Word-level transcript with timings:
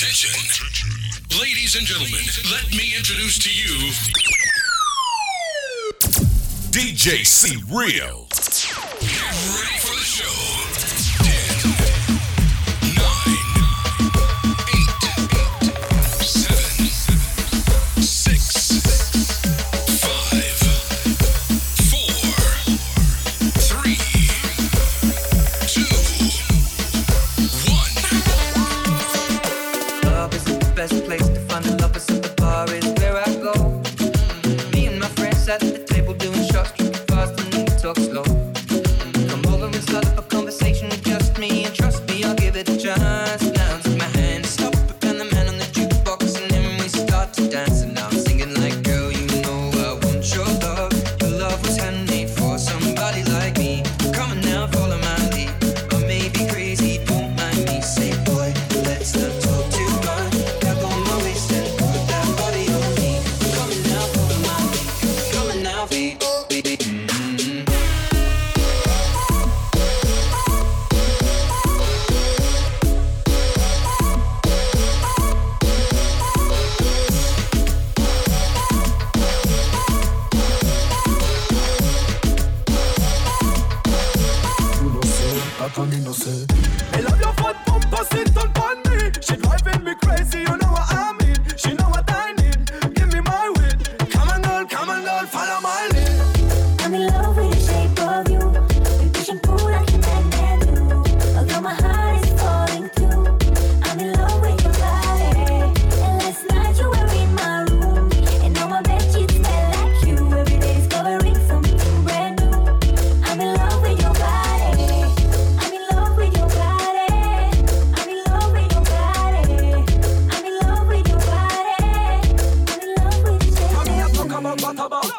Attention. 0.00 0.30
Ladies 1.40 1.74
and 1.74 1.84
gentlemen, 1.84 2.20
let 2.52 2.70
me 2.70 2.94
introduce 2.96 3.36
to 3.40 3.50
you 3.50 3.90
DJ 6.70 7.26
C. 7.26 7.56
Real. 7.68 8.28
Get 8.30 9.18
ready 9.58 9.78
for 9.80 9.96
the 9.96 10.04
show. 10.04 10.57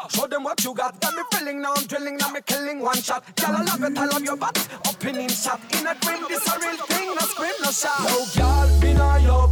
Show 0.08 0.26
them 0.26 0.44
what 0.44 0.62
you 0.64 0.74
got. 0.74 1.00
Got 1.00 1.14
me 1.14 1.22
feeling 1.32 1.62
now, 1.62 1.74
I'm 1.76 1.86
drilling 1.86 2.16
now, 2.16 2.30
me 2.30 2.40
killing 2.46 2.80
one 2.80 3.00
shot. 3.00 3.24
Girl, 3.36 3.56
I 3.56 3.64
love 3.64 3.82
it, 3.82 3.98
I 3.98 4.06
love 4.06 4.22
your 4.22 4.36
butt. 4.36 4.56
Opinion 4.88 5.30
shot, 5.30 5.60
in 5.78 5.86
a 5.86 5.94
dream, 5.94 6.24
this 6.28 6.46
a 6.46 6.58
real 6.58 6.76
thing, 6.86 7.08
no 7.08 7.20
scream, 7.20 7.52
no 7.62 7.70
shot. 7.70 8.00
No, 8.04 8.24
girl, 8.36 8.80
me 8.80 8.94
not 8.94 9.22
your 9.22 9.49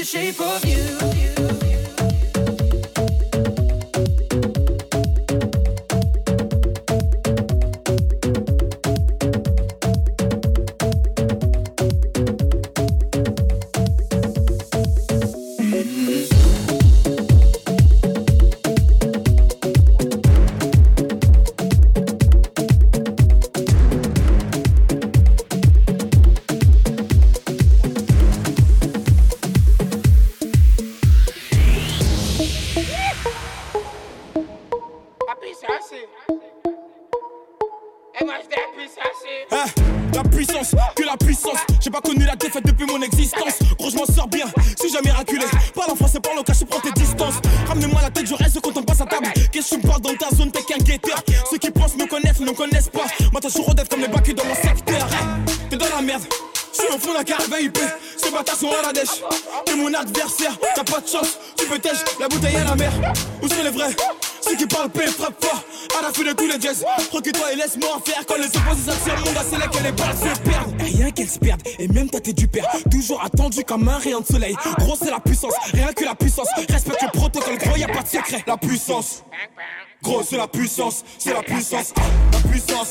the 0.00 0.06
shape 0.06 0.40
of 0.40 0.64
you. 0.64 1.39
Comme 73.70 73.88
un 73.88 73.98
rayon 73.98 74.20
de 74.20 74.26
soleil. 74.26 74.56
Gros, 74.80 74.96
c'est 74.96 75.10
la 75.10 75.20
puissance, 75.20 75.54
rien 75.72 75.92
que 75.92 76.04
la 76.04 76.16
puissance. 76.16 76.48
Respecte 76.68 77.02
le 77.02 77.16
protocole, 77.16 77.56
gros, 77.56 77.76
y 77.76 77.84
a 77.84 77.86
pas 77.86 78.02
de 78.02 78.08
secret. 78.08 78.42
La 78.44 78.56
puissance. 78.56 79.22
Gros, 80.02 80.24
c'est 80.24 80.38
la 80.38 80.48
puissance, 80.48 81.04
c'est 81.18 81.32
la 81.32 81.42
puissance, 81.42 81.94
la 82.32 82.50
puissance. 82.50 82.90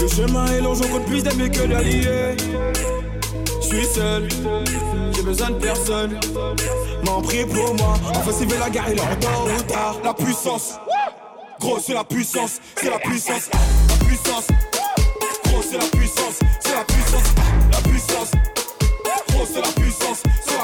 Le 0.00 0.08
chemin 0.08 0.46
est 0.46 0.60
long, 0.60 0.74
j'en 0.74 0.88
compte 0.88 1.06
plus 1.06 1.22
d'amis 1.22 1.50
que 1.50 1.66
d'alliés. 1.66 2.36
Je 3.60 3.66
suis 3.66 3.84
seul, 3.86 4.28
j'ai 5.12 5.22
besoin 5.22 5.50
de 5.50 5.56
personne. 5.56 6.20
M'en 7.04 7.20
prie 7.22 7.44
pour 7.44 7.74
moi, 7.74 7.94
enfin 8.10 8.30
veut 8.30 8.58
la 8.60 8.70
gare, 8.70 8.84
il 8.88 8.94
est 8.94 9.20
tôt 9.20 9.48
ou 9.58 9.62
tard. 9.62 9.96
La 10.04 10.14
puissance, 10.14 10.78
gros 11.58 11.78
c'est 11.80 11.94
la 11.94 12.04
puissance, 12.04 12.60
c'est 12.76 12.90
la 12.90 12.98
puissance, 12.98 13.50
la 13.88 14.06
puissance. 14.06 14.46
Gros 15.44 15.62
c'est 15.68 15.78
la 15.78 15.86
puissance, 15.86 16.38
c'est 16.60 16.74
la 16.74 16.84
puissance, 16.84 17.34
la 17.72 17.78
puissance. 17.90 18.30
Gros 19.28 19.46
c'est 19.52 19.60
la 19.60 19.72
puissance, 19.72 20.22
c'est 20.46 20.55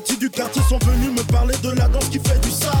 petits 0.00 0.16
du 0.16 0.30
quartier 0.30 0.62
sont 0.68 0.78
venus 0.78 1.10
me 1.10 1.22
parler 1.32 1.54
de 1.62 1.70
la 1.70 1.88
danse 1.88 2.08
qui 2.08 2.18
fait 2.18 2.38
du 2.40 2.50
sale. 2.50 2.72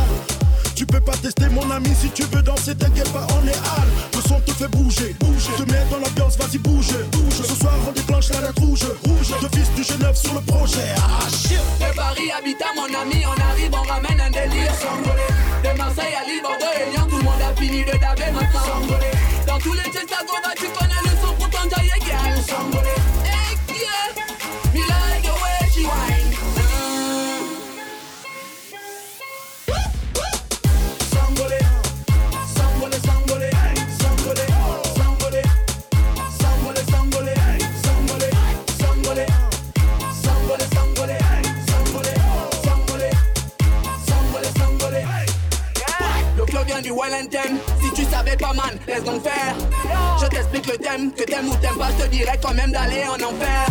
Tu 0.74 0.86
peux 0.86 1.00
pas 1.00 1.16
tester 1.16 1.48
mon 1.50 1.70
ami 1.70 1.90
si 2.00 2.08
tu 2.10 2.22
veux 2.24 2.42
danser, 2.42 2.74
t'inquiète 2.74 3.12
pas, 3.12 3.26
on 3.36 3.46
est 3.46 3.52
hal. 3.52 3.88
Le 4.14 4.20
son 4.28 4.40
te 4.40 4.52
fait 4.52 4.68
bouger, 4.68 5.14
bouger. 5.20 5.52
Te 5.56 5.70
mets 5.70 5.84
dans 5.90 5.98
l'ambiance, 5.98 6.38
vas-y 6.38 6.58
bouge, 6.58 6.92
bouge. 7.12 7.34
Ce 7.34 7.54
soir 7.54 7.74
on 7.86 7.92
déclenche 7.92 8.30
la 8.30 8.40
lettre 8.40 8.62
rouge, 8.62 8.86
rouge. 9.04 9.28
De 9.42 9.48
fils 9.54 9.70
du 9.74 9.82
Genève 9.84 10.14
sur 10.14 10.34
le 10.34 10.40
projet. 10.40 10.88
Ah 10.96 11.28
shit. 11.28 11.60
De 11.78 11.94
Paris 11.94 12.30
habitant 12.36 12.72
mon 12.76 12.86
ami, 12.86 13.24
on 13.26 13.40
arrive, 13.50 13.72
on 13.72 13.82
ramène 13.82 14.20
un 14.20 14.30
délire 14.30 14.74
Sangolé 14.74 15.28
De 15.64 15.76
Marseille 15.76 16.14
à 16.16 16.26
Lille, 16.26 16.42
Bordeaux 16.42 16.72
et 16.74 16.90
Lyon, 16.90 17.06
tout 17.08 17.18
le 17.18 17.24
monde 17.24 17.42
a 17.42 17.60
fini 17.60 17.84
de 17.84 17.92
daber 17.92 18.32
maintenant 18.32 18.96
Dans 19.46 19.58
tous 19.58 19.74
les 19.74 19.82
va, 19.82 20.54
tu 20.56 20.66
connais 20.66 20.89
Si 47.10 47.92
tu 47.92 48.04
savais 48.04 48.36
pas 48.36 48.52
man, 48.52 48.78
laisse 48.86 49.02
donc 49.02 49.24
faire. 49.24 49.56
Je 50.20 50.26
t'explique 50.26 50.66
le 50.66 50.78
thème, 50.78 51.10
que 51.12 51.24
t'aimes 51.24 51.48
ou 51.48 51.56
t'aimes 51.56 51.76
pas 51.76 51.88
Je 51.98 52.04
te 52.04 52.08
dirais 52.08 52.38
quand 52.40 52.54
même 52.54 52.70
d'aller 52.70 53.02
en 53.08 53.14
enfer. 53.14 53.66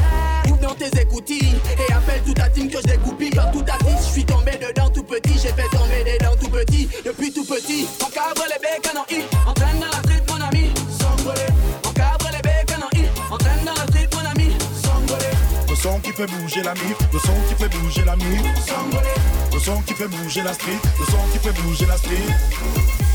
Ouvre 0.50 0.58
dans 0.58 0.76
tes 0.76 1.02
écoutilles 1.02 1.56
Et 1.72 1.94
appelle 1.94 2.22
toute 2.26 2.36
ta 2.36 2.50
team 2.50 2.70
que 2.70 2.80
je 2.80 2.88
dégoupille 2.88 3.30
Dans 3.30 3.50
tout 3.52 3.64
artiste, 3.66 4.08
je 4.08 4.12
suis 4.12 4.26
tombé 4.26 4.52
dedans 4.52 4.90
tout 4.90 5.04
petit. 5.04 5.40
J'ai 5.42 5.54
fait 5.54 5.70
tomber 5.70 6.04
des 6.04 6.18
dents 6.18 6.36
tout 6.38 6.50
petit 6.50 6.90
Depuis 7.06 7.32
tout 7.32 7.46
petit. 7.46 7.88
On 8.06 8.10
cabre 8.10 8.44
les 8.50 8.60
becs 8.60 8.92
en 8.94 9.06
I 9.14 9.24
Entraîne 9.48 9.80
dans 9.80 9.86
la 9.86 10.00
street 10.04 10.24
mon 10.28 10.42
ami. 10.46 10.72
Sangolé, 11.00 11.46
On 11.88 11.92
cabre 11.94 12.30
les 12.34 12.42
becs 12.42 12.76
en 12.76 12.98
I 12.98 13.06
Entraîne 13.32 13.66
dans 13.66 13.74
la 13.74 13.88
street 13.88 14.10
mon 14.14 14.30
ami. 14.32 14.58
Sangolé, 14.84 15.30
Le 15.70 15.76
son 15.76 16.00
qui 16.00 16.12
fait 16.12 16.28
bouger 16.28 16.62
la 16.62 16.74
mif, 16.74 16.98
le 17.14 17.20
son 17.20 17.34
qui 17.48 17.56
fait 17.56 17.70
bouger 17.70 18.04
la 18.06 18.18
mif. 18.18 18.44
sangolé, 18.68 19.14
Le 19.54 19.60
son 19.60 19.82
qui 19.84 19.94
fait 19.94 20.08
bouger 20.10 20.42
la 20.42 20.54
street, 20.54 20.80
le 21.00 21.06
son 21.06 21.18
qui 21.32 21.40
fait 21.40 21.62
bouger 21.62 21.86
la 21.86 21.96
street. 21.96 23.09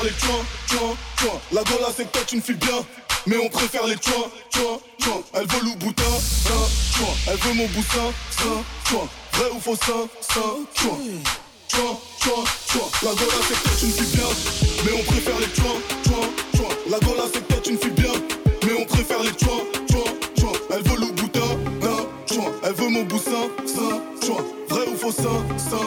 préfère 0.00 0.04
les 0.04 0.10
tchouins, 0.10 0.44
tchouins, 0.66 0.96
tchouins. 1.16 1.40
La 1.52 1.62
gola 1.64 1.88
c'est 1.96 2.04
que 2.04 2.12
toi 2.12 2.22
tu 2.26 2.36
me 2.36 2.40
files 2.40 2.56
bien, 2.56 2.84
mais 3.26 3.36
on 3.36 3.48
préfère 3.48 3.86
les 3.86 3.96
tchouins, 3.96 4.30
tchouins, 4.52 4.78
tchouins. 5.00 5.22
Elle 5.34 5.46
veut 5.46 5.64
l'ouboutin, 5.64 6.02
ça, 6.04 6.54
tchouin. 6.92 7.14
Elle 7.28 7.36
veut 7.38 7.54
mon 7.54 7.66
boussin, 7.68 8.12
ça, 8.30 8.44
tchouin. 8.86 9.08
Vrai 9.32 9.50
ou 9.54 9.60
faux, 9.60 9.76
ça, 9.76 9.92
ça, 10.20 10.40
tchouin. 10.74 10.98
Tchouin, 11.68 11.96
tchouin. 12.20 12.88
La 13.02 13.10
gola 13.10 13.32
c'est 13.48 13.54
que 13.54 13.62
toi 13.62 13.72
tu 13.78 13.86
me 13.86 13.92
files 13.92 14.16
bien, 14.16 14.28
mais 14.84 14.92
on 14.92 15.04
préfère 15.04 15.38
les 15.38 15.46
tchouins, 15.46 15.80
tchouin, 16.04 16.28
tchouin. 16.54 16.68
La 16.90 16.98
gola 16.98 17.22
c'est 17.32 17.46
que 17.46 17.52
toi 17.52 17.62
tu 17.62 17.72
me 17.72 17.78
files 17.78 17.94
bien, 17.94 18.12
mais 18.64 18.72
on 18.80 18.84
préfère 18.84 19.22
les 19.22 19.32
tchouins, 19.32 19.64
tchouin, 19.88 20.12
tchouin. 20.36 20.52
Elle 20.70 20.82
veut 20.82 21.00
l'ouboutin, 21.00 21.48
ça, 21.82 22.34
tchouin. 22.34 22.52
Elle 22.62 22.74
veut 22.74 22.88
mon 22.88 23.02
boussin, 23.04 23.48
ça, 23.66 24.26
tchouin. 24.26 24.44
Vrai 24.68 24.86
ou 24.88 24.96
faux, 24.96 25.12
ça, 25.12 25.30
ça. 25.58 25.78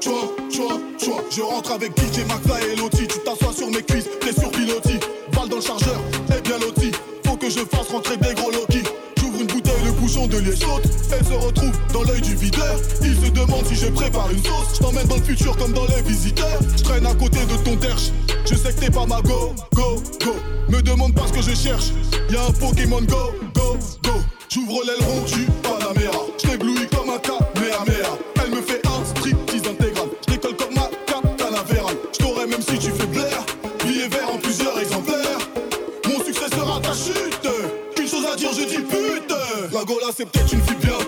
Chouin, 0.00 0.28
chouin, 0.52 0.80
chouin. 1.02 1.16
Je 1.30 1.42
rentre 1.42 1.72
avec 1.72 1.92
DJ 1.98 2.20
McFly 2.28 2.72
et 2.72 2.76
Loti. 2.76 3.06
Tu 3.08 3.18
t'assois 3.20 3.52
sur 3.52 3.68
mes 3.68 3.82
cuisses, 3.82 4.08
t'es 4.20 4.32
sur 4.32 4.50
pilotis. 4.50 5.00
Balle 5.32 5.48
dans 5.48 5.56
le 5.56 5.62
chargeur, 5.62 5.98
et 6.36 6.40
bien 6.42 6.58
loti. 6.58 6.92
Faut 7.26 7.36
que 7.36 7.48
je 7.48 7.60
fasse 7.60 7.88
rentrer 7.90 8.16
des 8.16 8.34
gros 8.34 8.50
Loki. 8.50 8.82
J'ouvre 9.18 9.40
une 9.40 9.46
bouteille, 9.46 9.84
le 9.84 9.92
bouchon 9.92 10.26
de 10.26 10.38
liège 10.38 10.58
saute. 10.58 10.84
Elle 11.12 11.24
se 11.24 11.32
retrouve 11.32 11.72
dans 11.92 12.02
l'œil 12.02 12.20
du 12.20 12.34
videur. 12.36 12.76
Il 13.02 13.14
se 13.16 13.30
demande 13.30 13.66
si 13.66 13.74
je 13.74 13.86
prépare 13.86 14.30
une 14.30 14.42
sauce. 14.44 14.74
Je 14.74 14.78
t'emmène 14.80 15.06
dans 15.06 15.16
le 15.16 15.22
futur 15.22 15.56
comme 15.56 15.72
dans 15.72 15.86
les 15.86 16.02
visiteurs. 16.02 16.58
Je 16.76 16.82
traîne 16.82 17.06
à 17.06 17.14
côté 17.14 17.38
de 17.46 17.56
ton 17.64 17.76
terche. 17.76 18.10
Je 18.44 18.54
sais 18.54 18.72
que 18.72 18.80
t'es 18.80 18.90
pas 18.90 19.06
ma 19.06 19.20
go, 19.22 19.54
go, 19.74 20.02
go. 20.24 20.34
Me 20.68 20.82
demande 20.82 21.14
pas 21.14 21.26
ce 21.26 21.32
que 21.32 21.42
je 21.42 21.54
cherche. 21.54 21.86
Y'a 22.30 22.44
un 22.44 22.52
Pokémon 22.52 23.00
go, 23.02 23.32
go, 23.54 23.76
go. 24.04 24.12
J'ouvre 24.48 24.82
l'aileron 24.84 25.22
du 25.22 25.46
Panamera. 25.62 26.18
Je 26.38 26.48
t'éblouis 26.48 26.86
comme 26.88 27.10
un 27.10 27.18
Kamehameha. 27.18 28.35
Gola 39.86 40.08
c'est 40.16 40.26
peut-être 40.26 40.52
une 40.52 40.62
fille 40.62 40.76
bien, 40.78 40.98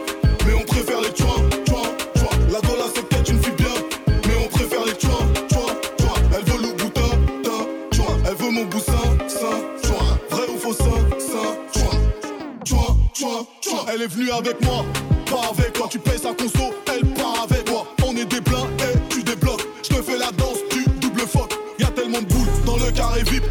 mais 0.47 0.55
on 0.55 0.63
préfère 0.65 1.01
les 1.01 1.09
tchoins, 1.11 1.43
tchoins, 1.67 1.83
tchoins. 2.15 2.39
La 2.53 2.61
Gola 2.61 2.85
c'est 2.95 3.03
peut-être 3.09 3.29
une 3.29 3.43
fille 3.43 3.53
bien, 3.55 3.75
mais 4.07 4.37
on 4.45 4.49
préfère 4.49 4.85
les 4.85 4.93
tchoins, 4.93 5.27
tchoins, 5.51 5.75
tchoins. 5.99 6.23
Elle 6.37 6.45
veut 6.45 6.63
le 6.63 6.73
boutin, 6.75 7.11
tin. 7.43 7.67
Elle 8.25 8.37
veut 8.37 8.51
mon 8.53 8.65
boussin, 8.67 8.93
sein. 9.27 9.59
Vrai 10.31 10.47
ou 10.55 10.59
faux 10.59 10.73
sein, 10.73 10.85
sein, 11.19 11.57
tchoin. 12.65 13.85
Elle 13.93 14.03
est 14.03 14.07
venue 14.07 14.31
avec 14.31 14.65
moi, 14.65 14.85
pas 15.29 15.49
avec 15.51 15.73
toi. 15.73 15.89
Tu 15.91 15.99
payes 15.99 16.19
sa 16.19 16.33
conso, 16.33 16.73
elle 16.87 17.05
part 17.15 17.47
avec 17.51 17.65
toi. 17.65 17.78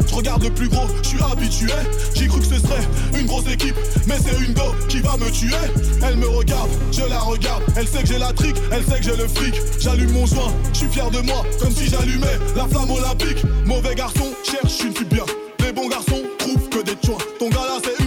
Je 0.08 0.14
regarde 0.14 0.42
le 0.44 0.50
plus 0.50 0.68
gros, 0.68 0.86
je 1.02 1.08
suis 1.08 1.22
habitué. 1.22 1.68
J'ai 2.14 2.26
cru 2.26 2.40
que 2.40 2.46
ce 2.46 2.58
serait 2.58 2.86
une 3.18 3.26
grosse 3.26 3.48
équipe, 3.52 3.74
mais 4.06 4.16
c'est 4.22 4.44
une 4.44 4.52
go 4.54 4.74
qui 4.88 5.00
va 5.00 5.16
me 5.16 5.30
tuer. 5.30 5.54
Elle 6.02 6.16
me 6.16 6.28
regarde, 6.28 6.70
je 6.92 7.02
la 7.02 7.20
regarde. 7.20 7.62
Elle 7.76 7.86
sait 7.86 8.02
que 8.02 8.08
j'ai 8.08 8.18
la 8.18 8.32
trique, 8.32 8.56
elle 8.72 8.84
sait 8.84 8.98
que 8.98 9.04
j'ai 9.04 9.16
le 9.16 9.28
fric. 9.28 9.54
J'allume 9.78 10.12
mon 10.12 10.26
joint, 10.26 10.52
je 10.72 10.78
suis 10.78 10.88
fier 10.88 11.10
de 11.10 11.20
moi, 11.20 11.44
comme 11.60 11.72
si 11.72 11.88
j'allumais 11.88 12.38
la 12.56 12.66
flamme 12.66 12.90
olympique. 12.90 13.44
Mauvais 13.64 13.94
garçon, 13.94 14.32
cherche 14.44 14.80
une 14.84 14.94
fille 14.94 15.06
bien. 15.06 15.24
Les 15.60 15.72
bons 15.72 15.88
garçons 15.88 16.22
trouvent 16.38 16.68
que 16.68 16.82
des 16.82 16.94
tchoins. 17.04 17.18
Ton 17.38 17.50
gars 17.50 17.66
là, 17.66 17.78
c'est 17.84 17.97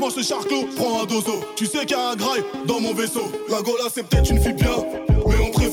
Lâche-moi 0.00 0.22
ce 0.22 0.26
charclos, 0.26 0.66
prends 0.76 1.02
un 1.02 1.04
dozo. 1.04 1.44
Tu 1.56 1.66
sais 1.66 1.80
qu'il 1.80 1.90
y 1.90 1.94
a 1.94 2.10
un 2.10 2.16
graille 2.16 2.42
dans 2.64 2.80
mon 2.80 2.94
vaisseau. 2.94 3.30
La 3.50 3.60
Gola 3.60 3.84
c'est 3.92 4.02
peut-être 4.02 4.30
une 4.30 4.40
fille 4.40 4.54
bien, 4.54 4.76
mais 5.26 5.34
on 5.46 5.50
préfère 5.50 5.69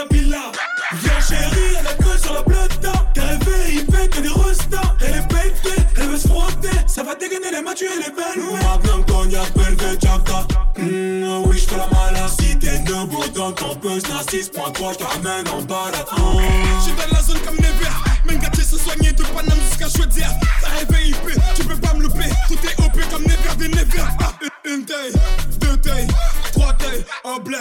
Viens 0.00 1.20
chérie, 1.20 1.74
elle 1.80 1.86
a 1.86 1.94
que 1.94 2.18
sur 2.22 2.32
la 2.32 2.42
plata. 2.42 2.92
T'es 3.12 3.20
rêvé, 3.20 3.72
il 3.72 3.92
fait 3.92 4.08
que 4.08 4.20
des 4.20 4.28
restas. 4.28 4.94
Elle 5.00 5.16
est 5.16 5.28
pétée, 5.28 5.82
elle 5.96 6.08
veut 6.08 6.16
se 6.16 6.28
frotter. 6.28 6.70
Ça 6.86 7.02
va 7.02 7.16
dégainer 7.16 7.50
les 7.50 7.62
matchs 7.62 7.82
et 7.82 7.88
les 7.88 8.12
belles. 8.14 8.44
Magnum, 8.62 9.04
cognac, 9.06 9.52
belvé, 9.56 9.98
chaka. 10.00 10.46
Mm, 10.78 11.42
oui, 11.46 11.58
j'fais 11.58 11.76
la 11.76 11.88
malade. 11.88 12.30
Si 12.38 12.56
t'es 12.58 12.78
debout 12.78 13.28
dans 13.34 13.50
ton 13.50 13.74
buzz, 13.74 14.04
la 14.08 14.22
6.3, 14.22 14.94
j'te 14.94 15.02
ramène 15.02 15.48
en 15.48 15.62
balade. 15.62 16.06
Oh. 16.16 16.40
J'suis 16.80 16.92
dans 16.92 17.16
la 17.16 17.22
zone 17.22 17.40
comme 17.44 17.56
Never. 17.56 17.90
Mengati 18.24 18.62
se 18.62 18.78
soigner 18.78 19.10
de 19.12 19.22
Paname 19.24 19.58
jusqu'à 19.68 19.88
Chouette-Dire. 19.88 20.30
T'as 20.60 20.68
rêvé, 20.78 21.08
IP, 21.08 21.40
tu 21.56 21.64
peux 21.64 21.76
pas 21.76 21.94
me 21.94 22.02
louper. 22.02 22.30
Tout 22.46 22.54
est 22.54 22.84
OP 22.84 23.10
comme 23.10 23.22
Never 23.22 23.56
des 23.58 23.68
Never. 23.68 24.04
Ah, 24.20 24.32
une 24.64 24.84
taille, 24.84 25.12
deux 25.58 25.76
tailles, 25.78 26.06
trois 26.52 26.72
tailles, 26.74 27.04
un 27.24 27.38
blé. 27.40 27.58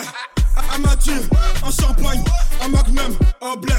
Un 0.77 0.79
Mathieu, 0.81 1.27
un 1.65 1.71
champagne, 1.71 2.23
un 2.63 2.67
magnum, 2.67 3.17
un 3.41 3.55
blé. 3.55 3.73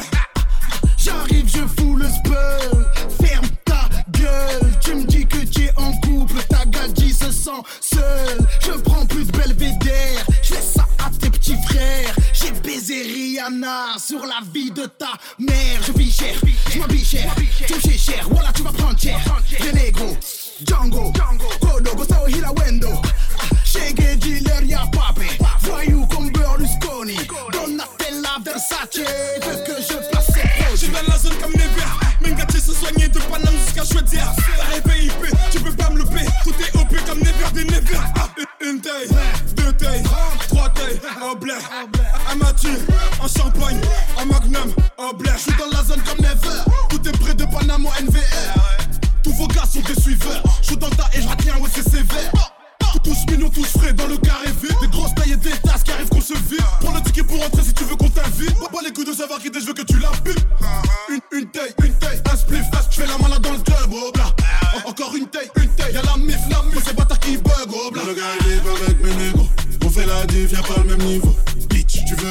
J'arrive, 0.97 1.47
je 1.47 1.61
fous 1.81 1.95
le 1.95 2.07
spell. 2.09 2.87
Ferme 3.23 3.47
ta 3.64 3.88
gueule. 4.11 4.73
Tu 4.81 4.95
me 4.97 5.05
dis 5.05 5.25
que 5.25 5.38
tu 5.45 5.67
es 5.67 5.73
en 5.76 5.93
couple. 6.00 6.43
Ta 6.49 6.64
gadji 6.67 7.12
se 7.12 7.31
sent 7.31 7.62
seule. 7.81 8.49
Je 8.64 8.73
prends 8.81 9.07
plus 9.07 9.25
de 9.26 9.31
belvédère. 9.31 10.26
Je 10.43 10.55
laisse 10.55 10.73
ça 10.75 10.88
à 10.99 11.11
tes 11.11 11.31
petits 11.31 11.57
frères. 11.69 12.17
J'ai 12.33 12.50
baisé 12.50 13.02
Rihanna 13.02 13.97
sur 14.05 14.26
la 14.26 14.40
vie 14.52 14.73
de 14.73 14.87
ta 14.87 15.12
mère. 15.38 15.81
Je 15.87 15.93
vis 15.93 16.11
cher, 16.11 16.35
je 16.73 16.78
m'habille 16.81 17.05
cher. 17.05 17.33
Tu 17.67 17.93
cher, 17.97 18.26
voilà, 18.28 18.52
tu 18.52 18.62
vas 18.62 18.73
prendre 18.73 18.99
cher. 18.99 19.21
Renegro, 19.61 20.17
Django, 20.67 21.12
Kodo, 21.61 21.77
un 43.28 43.42
champagne, 43.42 43.80
un 44.18 44.25
magnum, 44.25 44.75
un 44.99 45.12
blé. 45.12 45.30
Je 45.37 45.42
suis 45.42 45.52
dans 45.58 45.76
la 45.76 45.85
zone 45.85 46.00
comme 46.02 46.18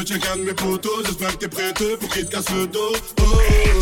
check 0.08 0.26
un 0.32 0.38
de 0.38 0.44
mes 0.44 0.54
potos. 0.54 1.06
J'espère 1.06 1.32
que 1.34 1.46
t'es 1.46 1.48
prêt 1.50 1.74
pour 2.00 2.10
qu'il 2.10 2.26
te 2.26 2.32
casse 2.32 2.50
le 2.52 2.68
dos. 2.68 2.94
Oh. 3.22 3.24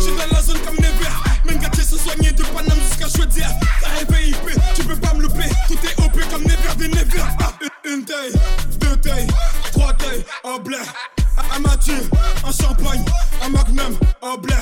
J'suis 0.00 0.16
dans 0.16 0.34
la 0.34 0.42
zone 0.42 0.58
comme 0.64 0.74
Never. 0.76 1.10
Mengati 1.44 1.82
se 1.82 1.96
soigner 1.96 2.32
de 2.32 2.42
Paname 2.42 2.78
jusqu'à 2.88 3.08
Chouette-Dire. 3.08 3.48
T'as 3.80 3.88
rêvé, 3.90 4.30
IP, 4.30 4.60
tu 4.74 4.82
peux 4.84 4.96
pas 4.96 5.14
me 5.14 5.22
louper. 5.22 5.48
Tout 5.68 5.74
est 5.84 6.04
OP 6.04 6.18
comme 6.30 6.42
Never 6.42 6.74
des 6.76 6.88
Never. 6.88 7.22
Ah, 7.40 7.52
une- 7.84 8.04
taille, 8.04 8.32
deux 8.80 8.96
tailles, 8.96 9.26
trois 9.72 9.92
tailles, 9.94 10.24
un 10.44 10.58
blé. 10.58 10.78
Un 11.54 11.58
Mathieu, 11.60 11.94
un 12.44 12.52
champagne, 12.52 13.04
un 13.44 13.48
magnum, 13.50 13.98
un 14.22 14.36
blé. 14.36 14.54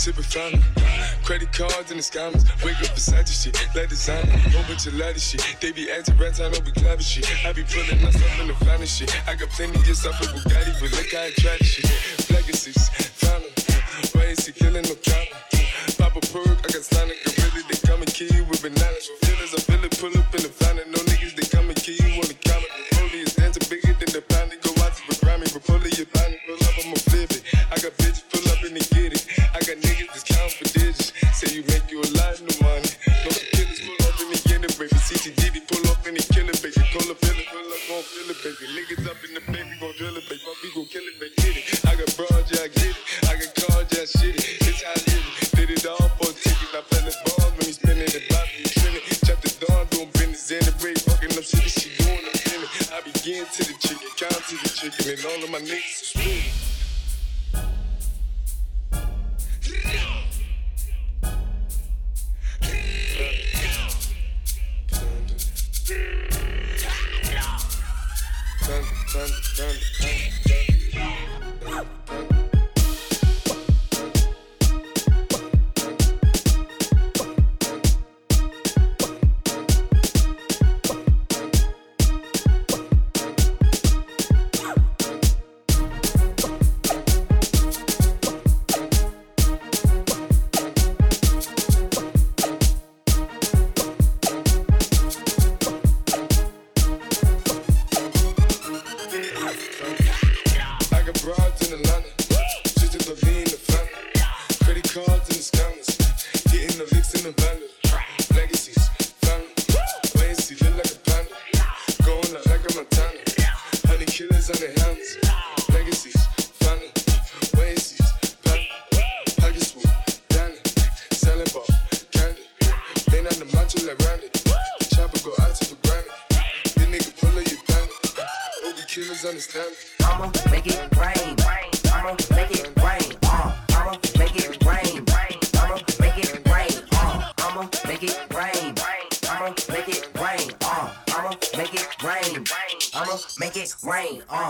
sipping 0.00 0.24
fountain. 0.24 0.62
Credit 1.24 1.52
cards 1.52 1.90
in 1.90 1.98
the 1.98 2.02
scammers. 2.02 2.48
Wake 2.64 2.80
up 2.80 2.94
beside 2.94 3.26
this 3.26 3.42
shit, 3.42 3.54
like 3.76 3.90
designer. 3.90 4.32
Whole 4.48 4.62
bunch 4.62 4.86
of 4.86 4.94
lot 4.94 5.20
shit. 5.20 5.44
They 5.60 5.72
be 5.72 5.90
acting 5.90 6.16
rats, 6.16 6.40
I 6.40 6.48
know 6.48 6.60
be 6.60 6.72
clapping 6.72 7.04
shit. 7.04 7.28
I 7.44 7.52
be 7.52 7.64
pulling 7.64 8.00
myself 8.02 8.40
in 8.40 8.48
the 8.48 8.54
finest 8.64 8.98
shit. 8.98 9.12
I 9.28 9.34
got 9.34 9.50
plenty 9.50 9.78
just 9.84 10.06
off 10.06 10.18
of 10.22 10.28
Bugatti, 10.28 10.72
but 10.80 10.90
look 10.96 11.12
how 11.12 11.28
I 11.28 11.32
try 11.36 11.56
this 11.58 11.68
shit. 11.68 12.30
Legacies, 12.32 12.88
fountain. 13.20 13.52
Why 14.14 14.32
is 14.32 14.46
he 14.46 14.52
killing 14.52 14.88
the 14.88 14.96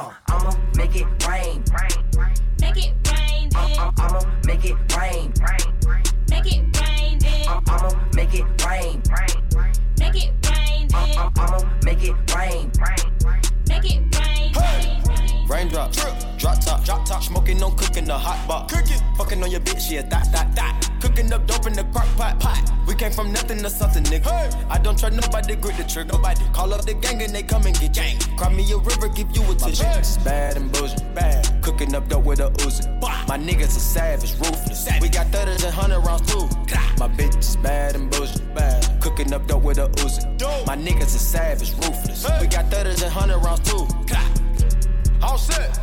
Uh, 0.01 0.11
I'ma 0.29 0.51
make 0.77 0.97
it 0.97 1.05
rain. 1.29 1.63
Make 2.59 2.79
it 2.79 2.95
rain, 3.13 3.51
Uh, 3.55 3.93
I'ma 3.99 4.21
make 4.47 4.65
it 4.65 4.75
rain. 4.97 5.31
make 6.31 6.47
it 6.47 6.63
rain, 6.81 7.19
Uh, 7.47 7.61
I'ma 7.69 7.91
make 8.15 8.33
it 8.33 8.47
rain. 8.65 9.03
make 9.99 10.17
it 10.17 10.33
rain, 10.49 10.89
Uh, 10.95 11.31
I'ma 11.37 11.59
make 11.85 12.03
it 12.03 12.15
rain. 12.35 12.73
make 13.69 13.85
it 13.85 14.01
rain. 14.17 15.47
Raindrop, 15.47 15.93
drop 16.39 16.61
top, 16.65 16.83
drop 16.83 17.05
top, 17.05 17.23
smoking, 17.23 17.59
no 17.59 17.71
cooking, 17.71 18.07
the 18.07 18.17
hot 18.17 18.49
box, 18.49 18.73
Cooking, 18.73 19.01
fucking 19.19 19.43
on 19.43 19.51
your 19.51 19.61
bitch, 19.61 19.91
yeah, 19.91 20.01
that, 20.09 20.33
that, 20.33 20.55
that. 20.57 20.90
Cooking 21.01 21.33
up 21.33 21.47
dope 21.47 21.67
in 21.67 21.73
the 21.73 21.85
crock 21.85 22.07
pot, 22.17 22.39
pot. 22.41 22.71
We 22.87 22.95
came 22.95 23.13
from 23.13 23.33
nothing 23.33 23.59
to 23.59 23.71
something, 23.71 24.03
nigga. 24.05 24.55
I 24.69 24.79
don't 24.79 24.99
trust 24.99 25.15
nobody, 25.15 25.57
grip 25.57 25.77
the 25.77 25.85
trigger. 25.85 26.13
Nobody 26.13 26.45
call 26.53 26.75
up 26.75 26.85
the 26.85 26.95
gang 26.95 27.23
and 27.23 27.35
they 27.35 27.43
come 27.43 27.65
and 27.67 27.79
get 27.79 27.95
gang. 27.95 28.19
Cry 28.37 28.53
me 28.53 28.71
a 28.73 28.77
river, 28.77 29.09
give 29.09 29.35
you 29.35 29.43
a 29.51 29.55
tissue. 29.55 29.85
My 29.85 29.91
bitch 29.91 30.01
is 30.01 30.19
bad 30.19 30.57
and 30.57 30.73
bullshit, 30.73 31.15
bad. 31.15 31.63
Cooking 31.63 31.95
up 31.95 32.09
dope 32.09 32.25
with 32.25 32.41
a 32.41 32.51
Uzi. 32.65 32.87
My 33.29 33.39
niggas 33.39 33.77
are 33.77 33.87
savage, 33.95 34.33
ruthless. 34.35 34.89
We 35.01 35.09
got 35.09 35.29
thudders 35.29 35.65
and 35.65 35.73
hundred 35.73 36.01
rounds 36.01 36.31
too. 36.33 36.47
My 36.99 37.09
bitch 37.09 37.39
is 37.39 37.57
bad 37.57 37.95
and 37.95 38.11
bullshit, 38.11 38.55
bad. 38.55 39.01
Cooking 39.01 39.33
up 39.33 39.47
dope 39.47 39.63
with 39.63 39.79
a 39.79 39.89
Uzi. 39.89 40.67
My 40.67 40.77
niggas 40.77 41.15
are 41.15 41.27
savage, 41.35 41.73
ruthless. 41.75 42.27
We 42.41 42.47
got 42.47 42.71
thudders 42.71 43.03
and 43.03 43.13
hundred 43.13 43.39
rounds 43.39 43.61
too. 43.61 43.87
All 45.23 45.39
set. 45.39 45.79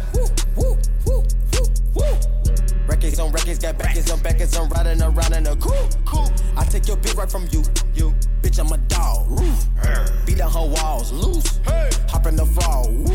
Records 2.88 3.20
on 3.20 3.32
records, 3.32 3.60
got 3.60 3.78
backers 3.78 4.10
on 4.10 4.20
backers, 4.22 4.56
I'm 4.56 4.70
riding 4.70 5.02
around 5.02 5.34
in 5.34 5.46
a 5.46 5.56
coupe. 5.56 5.94
Cool. 6.06 6.30
I 6.56 6.64
take 6.66 6.88
your 6.88 6.98
bitch 6.98 7.16
right 7.18 7.30
from 7.30 7.48
you. 7.52 7.64
You. 7.94 8.16
Bitch, 8.48 8.60
I'm 8.60 8.72
a 8.72 8.78
dog. 8.88 10.26
Beat 10.26 10.38
down 10.38 10.50
her 10.54 10.66
walls. 10.66 11.12
Loose. 11.12 11.60
Hop 12.08 12.28
in 12.28 12.38
the 12.38 12.46
fall. 12.46 12.90
Woo. 12.90 13.14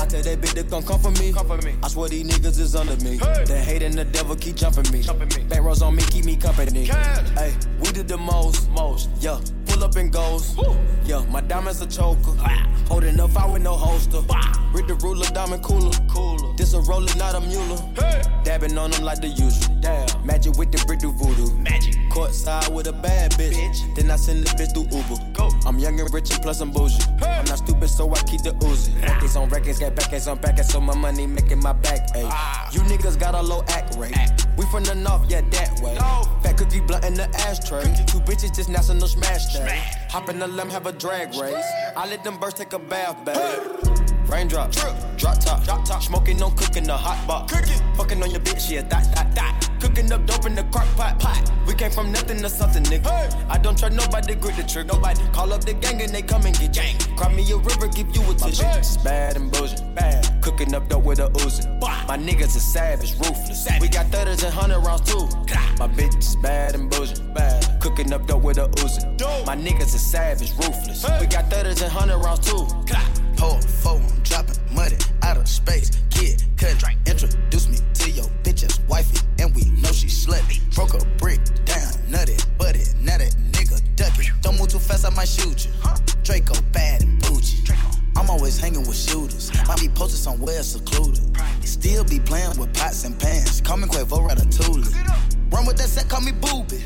I 0.00 0.06
tell 0.06 0.22
that 0.22 0.40
bitch 0.40 0.54
to 0.54 0.64
come 0.64 0.82
come 0.82 0.98
for 0.98 1.10
me. 1.22 1.34
Come 1.34 1.46
for 1.46 1.58
me. 1.58 1.74
I 1.82 1.88
swear 1.88 2.08
these 2.08 2.26
niggas 2.26 2.58
is 2.58 2.74
under 2.74 2.96
me. 3.04 3.18
The 3.18 3.62
hate 3.62 3.82
and 3.82 3.92
the 3.92 4.06
devil 4.06 4.34
keep 4.36 4.56
jumping 4.56 4.90
me. 4.90 5.02
Jumping 5.02 5.28
me. 5.36 5.46
Back 5.48 5.62
rows 5.62 5.82
on 5.82 5.96
me, 5.96 6.02
keep 6.04 6.24
me 6.24 6.34
company. 6.34 6.86
Hey, 6.86 7.54
we 7.78 7.92
did 7.92 8.08
the 8.08 8.16
most. 8.16 8.70
Most. 8.70 9.10
Yeah. 9.20 9.38
Pull 9.66 9.84
up 9.84 9.96
and 9.96 10.10
goes. 10.10 10.56
Yeah, 11.04 11.22
my 11.28 11.42
diamonds 11.42 11.82
a 11.82 11.86
choker. 11.86 12.32
Holding 12.88 13.20
up, 13.20 13.36
I 13.36 13.52
with 13.52 13.62
no 13.62 13.74
holster. 13.74 14.22
With 14.72 14.88
the 14.88 14.94
ruler, 15.02 15.26
diamond 15.34 15.62
cooler. 15.62 15.92
Cooler. 16.08 16.56
This 16.56 16.72
a 16.72 16.80
roller, 16.80 17.14
not 17.16 17.34
a 17.34 17.40
mule. 17.40 17.76
Dabbing 18.44 18.78
on 18.78 18.92
them 18.92 19.04
like 19.04 19.20
the 19.20 19.28
usual. 19.28 19.76
Damn. 19.80 20.26
Magic 20.26 20.56
with 20.56 20.72
the 20.72 20.82
brick 20.86 21.00
do 21.00 21.12
voodoo. 21.12 21.54
Magic. 21.58 21.96
Court 22.10 22.34
side 22.34 22.74
with 22.74 22.86
a 22.86 22.92
bad 22.92 23.32
bitch. 23.32 23.94
Then 23.94 24.10
I 24.10 24.16
send 24.16 24.37
the 24.42 24.50
bitch 24.50 24.72
through 24.72 24.88
Uber. 24.96 25.32
Go. 25.32 25.50
I'm 25.66 25.78
young 25.78 25.98
and 26.00 26.12
rich 26.12 26.30
and 26.32 26.42
plus 26.42 26.60
I'm 26.60 26.70
bougie. 26.70 27.02
I'm 27.22 27.44
not 27.44 27.58
stupid, 27.58 27.88
so 27.88 28.10
I 28.12 28.20
keep 28.22 28.42
the 28.42 28.52
Uzi. 28.52 29.00
Records 29.02 29.36
on 29.36 29.48
records, 29.48 29.78
got 29.78 29.94
backers 29.94 30.28
on 30.28 30.38
backers, 30.38 30.68
so 30.68 30.80
my 30.80 30.94
money 30.94 31.26
making 31.26 31.60
my 31.60 31.72
back 31.72 32.08
ache. 32.14 32.32
You 32.72 32.80
niggas 32.80 33.18
got 33.18 33.34
a 33.34 33.42
low 33.42 33.62
act 33.68 33.96
rate. 33.96 34.14
We 34.56 34.64
from 34.66 34.84
the 34.84 34.94
north, 34.94 35.30
yeah, 35.30 35.40
that 35.40 35.80
way. 35.80 35.96
Fat 36.42 36.56
cookie 36.56 36.80
blunt 36.80 37.04
in 37.04 37.14
the 37.14 37.28
ashtray. 37.46 37.84
Two 38.06 38.20
bitches 38.20 38.54
just 38.54 38.68
national 38.68 39.08
smash 39.08 39.52
day. 39.52 39.82
Hop 40.10 40.28
in 40.28 40.38
the 40.38 40.48
limb, 40.48 40.68
have 40.70 40.86
a 40.86 40.92
drag 40.92 41.34
race. 41.34 41.64
I 41.96 42.08
let 42.08 42.24
them 42.24 42.38
birds 42.38 42.54
take 42.54 42.72
a 42.72 42.78
bath, 42.78 43.24
babe. 43.24 44.17
Raindrop, 44.28 44.70
drop 44.72 44.96
drop 45.16 45.38
top, 45.38 45.64
drop 45.64 45.84
top. 45.84 46.02
Smoking, 46.02 46.38
no 46.38 46.50
cooking, 46.50 46.84
the 46.84 46.96
hot 46.96 47.26
pot. 47.26 47.48
Cooking, 47.48 47.80
fucking 47.96 48.22
on 48.22 48.30
your 48.30 48.40
bitch, 48.40 48.70
yeah, 48.70 48.82
that, 48.82 49.14
that, 49.14 49.34
that. 49.34 49.70
Cooking 49.80 50.10
up 50.12 50.26
dope 50.26 50.46
in 50.46 50.54
the 50.54 50.64
crock 50.64 50.86
pot, 50.96 51.18
pot. 51.18 51.50
We 51.66 51.74
came 51.74 51.90
from 51.90 52.12
nothing 52.12 52.38
to 52.42 52.48
something, 52.48 52.82
nigga. 52.84 53.08
I 53.48 53.58
don't 53.58 53.78
trust 53.78 53.94
nobody, 53.94 54.34
grip 54.34 54.56
the 54.56 54.62
trigger. 54.62 54.92
Nobody 54.94 55.20
call 55.32 55.52
up 55.52 55.64
the 55.64 55.74
gang 55.74 56.00
and 56.02 56.14
they 56.14 56.22
come 56.22 56.44
and 56.46 56.58
get 56.58 56.72
gang. 56.72 56.98
Cry 57.16 57.32
me 57.32 57.50
a 57.50 57.56
river, 57.56 57.88
give 57.88 58.14
you 58.14 58.22
a 58.22 58.34
tissue. 58.34 58.64
My 58.64 58.72
bitch 58.72 58.80
is 58.80 58.96
bad 58.98 59.36
and 59.36 59.50
bullshit, 59.50 59.94
bad. 59.94 60.42
Cooking 60.42 60.74
up 60.74 60.88
dope 60.88 61.04
with 61.04 61.20
a 61.20 61.28
Uzi. 61.28 61.66
My 61.80 62.16
niggas 62.16 62.56
are 62.56 62.60
savage, 62.60 63.12
ruthless. 63.18 63.68
We 63.80 63.88
got 63.88 64.06
thudders 64.06 64.42
and 64.42 64.52
hundred 64.52 64.80
rounds 64.80 65.10
too. 65.10 65.26
My 65.78 65.88
bitch 65.88 66.18
is 66.18 66.36
bad 66.36 66.74
and 66.74 66.90
bullshit, 66.90 67.34
bad. 67.34 67.80
Cooking 67.80 68.12
up 68.12 68.26
dope 68.26 68.42
with 68.42 68.58
a 68.58 68.68
Uzi. 68.68 69.46
My 69.46 69.56
niggas 69.56 69.94
are 69.94 69.98
savage, 69.98 70.52
ruthless. 70.52 71.04
We 71.20 71.26
got 71.26 71.50
thudders 71.50 71.82
and 71.82 71.92
hundred 71.92 72.18
rounds 72.18 72.40
too. 72.40 72.66
Pour 73.38 73.62
four, 73.62 73.94
I'm 73.94 74.20
dropping 74.24 74.56
money 74.74 74.96
out 75.22 75.36
of 75.36 75.46
space. 75.46 75.92
Kid, 76.10 76.42
cut, 76.56 76.82
introduce 77.06 77.68
me 77.68 77.78
to 77.94 78.10
your 78.10 78.24
bitch's 78.42 78.80
wifey, 78.88 79.24
and 79.38 79.54
we 79.54 79.62
know 79.80 79.92
she 79.92 80.08
slutty. 80.08 80.58
Broke 80.74 80.94
a 80.94 81.06
brick 81.18 81.38
down, 81.64 81.92
nutty, 82.08 82.34
buddy. 82.58 82.80
Now 83.00 83.18
that 83.18 83.36
nigga 83.52 83.80
ducky. 83.94 84.28
Don't 84.42 84.58
move 84.58 84.68
too 84.68 84.80
fast, 84.80 85.06
I 85.06 85.10
might 85.10 85.28
shoot 85.28 85.66
you. 85.66 85.72
Draco 86.24 86.60
bad 86.72 87.04
and 87.04 87.22
bougie. 87.22 87.62
I'm 88.16 88.28
always 88.28 88.58
hanging 88.58 88.80
with 88.80 88.96
shooters. 88.96 89.52
Might 89.68 89.78
be 89.78 89.88
posted 89.88 90.18
somewhere 90.18 90.60
secluded. 90.64 91.22
Still 91.62 92.02
be 92.02 92.18
playing 92.18 92.58
with 92.58 92.74
pots 92.74 93.04
and 93.04 93.16
pans. 93.20 93.60
Call 93.60 93.76
me 93.76 93.86
Quavo 93.86 94.28
Ratatouille. 94.28 95.52
Run 95.52 95.64
with 95.64 95.76
that 95.76 95.88
set, 95.88 96.08
call 96.08 96.22
me 96.22 96.32
booby. 96.32 96.78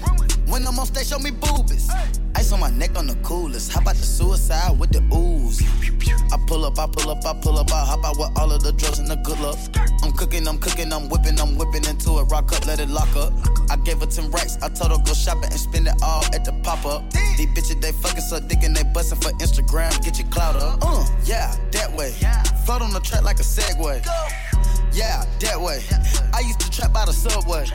When 0.46 0.66
I'm 0.66 0.78
on 0.78 0.84
stage, 0.84 1.06
show 1.06 1.18
me 1.18 1.30
boobies. 1.30 1.88
Ice 2.42 2.50
on 2.50 2.58
my 2.58 2.70
neck 2.70 2.98
on 2.98 3.06
the 3.06 3.14
coolest. 3.22 3.70
How 3.70 3.80
about 3.80 3.94
the 3.94 4.02
suicide 4.02 4.76
with 4.76 4.90
the 4.90 4.98
ooze? 5.14 5.62
I 6.32 6.36
pull 6.48 6.64
up, 6.64 6.76
I 6.76 6.88
pull 6.88 7.08
up, 7.08 7.24
I 7.24 7.34
pull 7.40 7.56
up, 7.56 7.70
I 7.70 7.84
hop 7.86 8.04
out 8.04 8.18
with 8.18 8.36
all 8.36 8.50
of 8.50 8.64
the 8.64 8.72
drugs 8.72 8.98
and 8.98 9.06
the 9.08 9.14
good 9.14 9.38
luck. 9.38 9.56
I'm 10.02 10.10
cooking, 10.10 10.48
I'm 10.48 10.58
cooking, 10.58 10.92
I'm 10.92 11.08
whipping, 11.08 11.38
I'm 11.38 11.56
whipping 11.56 11.84
into 11.84 12.18
it. 12.18 12.24
Rock 12.24 12.52
up, 12.52 12.66
let 12.66 12.80
it 12.80 12.88
lock 12.88 13.14
up. 13.14 13.32
I 13.70 13.76
gave 13.76 14.00
her 14.00 14.06
10 14.06 14.32
racks, 14.32 14.58
I 14.60 14.70
told 14.70 14.90
her 14.90 14.98
go 14.98 15.14
shopping 15.14 15.54
and 15.54 15.60
spend 15.60 15.86
it 15.86 15.94
all 16.02 16.24
at 16.34 16.44
the 16.44 16.52
pop 16.64 16.84
up. 16.84 17.08
These 17.12 17.46
bitches, 17.54 17.80
they 17.80 17.92
fucking 17.92 18.22
so 18.22 18.40
dick 18.40 18.64
and 18.64 18.74
they 18.74 18.82
bustin' 18.92 19.20
for 19.20 19.30
Instagram. 19.38 19.94
Get 20.02 20.18
your 20.18 20.26
clout 20.26 20.56
up. 20.56 20.80
Uh, 20.82 21.06
yeah, 21.24 21.54
that 21.70 21.92
way. 21.92 22.10
Float 22.66 22.82
on 22.82 22.90
the 22.92 22.98
track 22.98 23.22
like 23.22 23.38
a 23.38 23.44
Segway. 23.44 24.04
Yeah, 24.92 25.24
that 25.38 25.60
way. 25.60 25.78
I 26.34 26.40
used 26.40 26.58
to 26.58 26.70
trap 26.72 26.92
by 26.92 27.04
the 27.04 27.12
subway. 27.12 27.66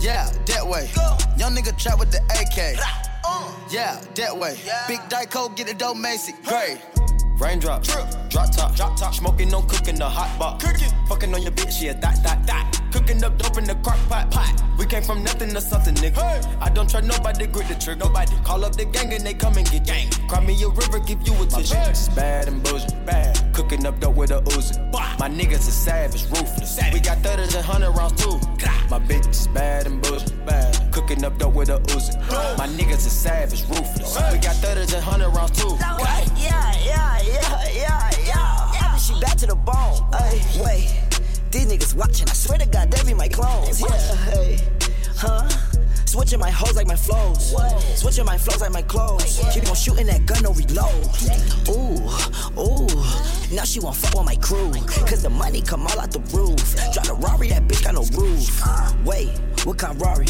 Yeah, 0.00 0.28
that 0.46 0.66
way. 0.66 0.90
Young 1.38 1.54
nigga 1.54 1.78
trap 1.78 2.00
with 2.00 2.10
the 2.10 2.18
AK. 2.34 3.07
Uh. 3.28 3.52
Yeah, 3.70 4.00
that 4.14 4.36
way. 4.36 4.56
Big 4.88 5.00
Dyco, 5.10 5.54
get 5.54 5.68
it 5.68 5.78
dope, 5.78 5.96
Macy. 5.96 6.34
Great. 6.44 6.78
Raindrop, 7.38 7.84
drop 7.84 8.10
trip, 8.10 8.30
drop 8.30 8.50
top, 8.50 8.74
drop 8.74 8.96
top. 8.96 9.14
Smoking, 9.14 9.48
no 9.50 9.62
cooking, 9.62 9.94
the 9.94 10.08
hot 10.08 10.36
pot. 10.38 10.60
Cooking, 10.60 10.88
fucking 11.08 11.32
on 11.32 11.42
your 11.42 11.52
bitch, 11.52 11.80
yeah, 11.80 11.92
that, 11.92 12.20
that, 12.24 12.44
that. 12.46 12.80
Cooking 12.90 13.22
up 13.22 13.38
dope 13.38 13.58
in 13.58 13.64
the 13.64 13.76
crock 13.76 13.98
pot, 14.08 14.30
pot. 14.30 14.60
We 14.76 14.86
came 14.86 15.02
from 15.02 15.22
nothing 15.22 15.50
to 15.50 15.60
something, 15.60 15.94
nigga. 15.96 16.16
Hey. 16.16 16.56
I 16.60 16.68
don't 16.68 16.90
trust 16.90 17.06
nobody, 17.06 17.46
grip 17.46 17.68
the 17.68 17.74
trigger. 17.74 18.06
Nobody 18.06 18.34
call 18.42 18.64
up 18.64 18.74
the 18.74 18.86
gang 18.86 19.12
and 19.12 19.24
they 19.24 19.34
come 19.34 19.56
and 19.56 19.70
get 19.70 19.84
gang. 19.86 20.10
Cry 20.28 20.44
me 20.44 20.60
a 20.62 20.68
river, 20.68 20.98
give 20.98 21.24
you 21.26 21.34
a 21.34 21.46
tissue. 21.46 21.74
My 21.74 21.84
bitch 21.84 21.92
is 21.92 22.08
bad 22.08 22.48
and 22.48 22.62
bullshit, 22.62 23.06
bad. 23.06 23.54
Cooking 23.54 23.86
up 23.86 24.00
dope 24.00 24.16
with 24.16 24.30
a 24.30 24.40
Uzi. 24.40 24.90
My 25.20 25.28
niggas 25.28 25.68
are 25.68 25.78
savage, 25.86 26.24
ruthless. 26.30 26.80
We 26.92 26.98
got 26.98 27.18
thudders 27.18 27.54
and 27.54 27.64
hundred 27.64 27.92
rounds 27.92 28.20
too. 28.20 28.40
My 28.90 28.98
bitch 28.98 29.28
is 29.28 29.46
bad 29.48 29.86
and 29.86 30.02
bullshit, 30.02 30.44
bad. 30.44 30.87
Cooking 30.98 31.24
up 31.24 31.38
dope 31.38 31.54
with 31.54 31.68
a 31.68 31.78
Uzi. 31.94 32.12
My 32.58 32.66
niggas 32.66 33.06
are 33.06 33.10
savage, 33.10 33.62
ruthless. 33.68 34.16
We 34.32 34.38
got 34.40 34.56
thudders 34.56 34.92
and 34.92 35.02
hundred 35.02 35.30
rounds 35.30 35.52
too. 35.52 35.76
Yeah, 35.78 36.26
yeah, 36.36 36.74
yeah, 36.84 37.62
yeah, 37.72 38.10
yeah. 38.26 38.72
After 38.74 39.14
she 39.14 39.20
back 39.20 39.36
to 39.36 39.46
the 39.46 39.54
bone. 39.54 40.08
Ay, 40.12 40.42
wait, 40.60 40.90
these 41.52 41.66
niggas 41.66 41.94
watching. 41.94 42.28
I 42.28 42.32
swear 42.32 42.58
to 42.58 42.66
God, 42.66 42.90
they 42.90 43.00
be 43.06 43.14
my 43.14 43.28
clones. 43.28 43.80
Yeah, 43.80 44.16
hey, 44.26 44.58
huh? 45.16 45.48
Switching 46.04 46.40
my 46.40 46.50
hoes 46.50 46.74
like 46.74 46.88
my 46.88 46.96
flows. 46.96 47.54
Switching 47.94 48.24
my 48.24 48.36
flows 48.36 48.60
like 48.60 48.72
my 48.72 48.82
clothes. 48.82 49.38
Keep 49.54 49.68
on 49.68 49.76
shooting 49.76 50.06
that 50.08 50.26
gun, 50.26 50.42
no 50.42 50.52
reload. 50.52 51.06
Ooh, 51.68 52.10
ooh. 52.60 53.54
Now 53.54 53.62
she 53.62 53.78
won't 53.78 53.94
fuck 53.94 54.14
with 54.16 54.26
my 54.26 54.36
crew. 54.36 54.72
Cause 55.06 55.22
the 55.22 55.30
money 55.30 55.62
come 55.62 55.86
all 55.86 56.00
out 56.00 56.10
the 56.10 56.20
roof. 56.36 56.74
Drive 56.92 57.06
the 57.06 57.14
Rari, 57.14 57.50
that 57.50 57.68
bitch 57.68 57.84
got 57.84 57.94
no 57.94 58.02
roof. 58.20 58.60
Uh. 58.66 58.92
Wait, 59.04 59.28
what 59.64 59.78
kind 59.78 59.94
of 59.94 60.02
Rari? 60.02 60.26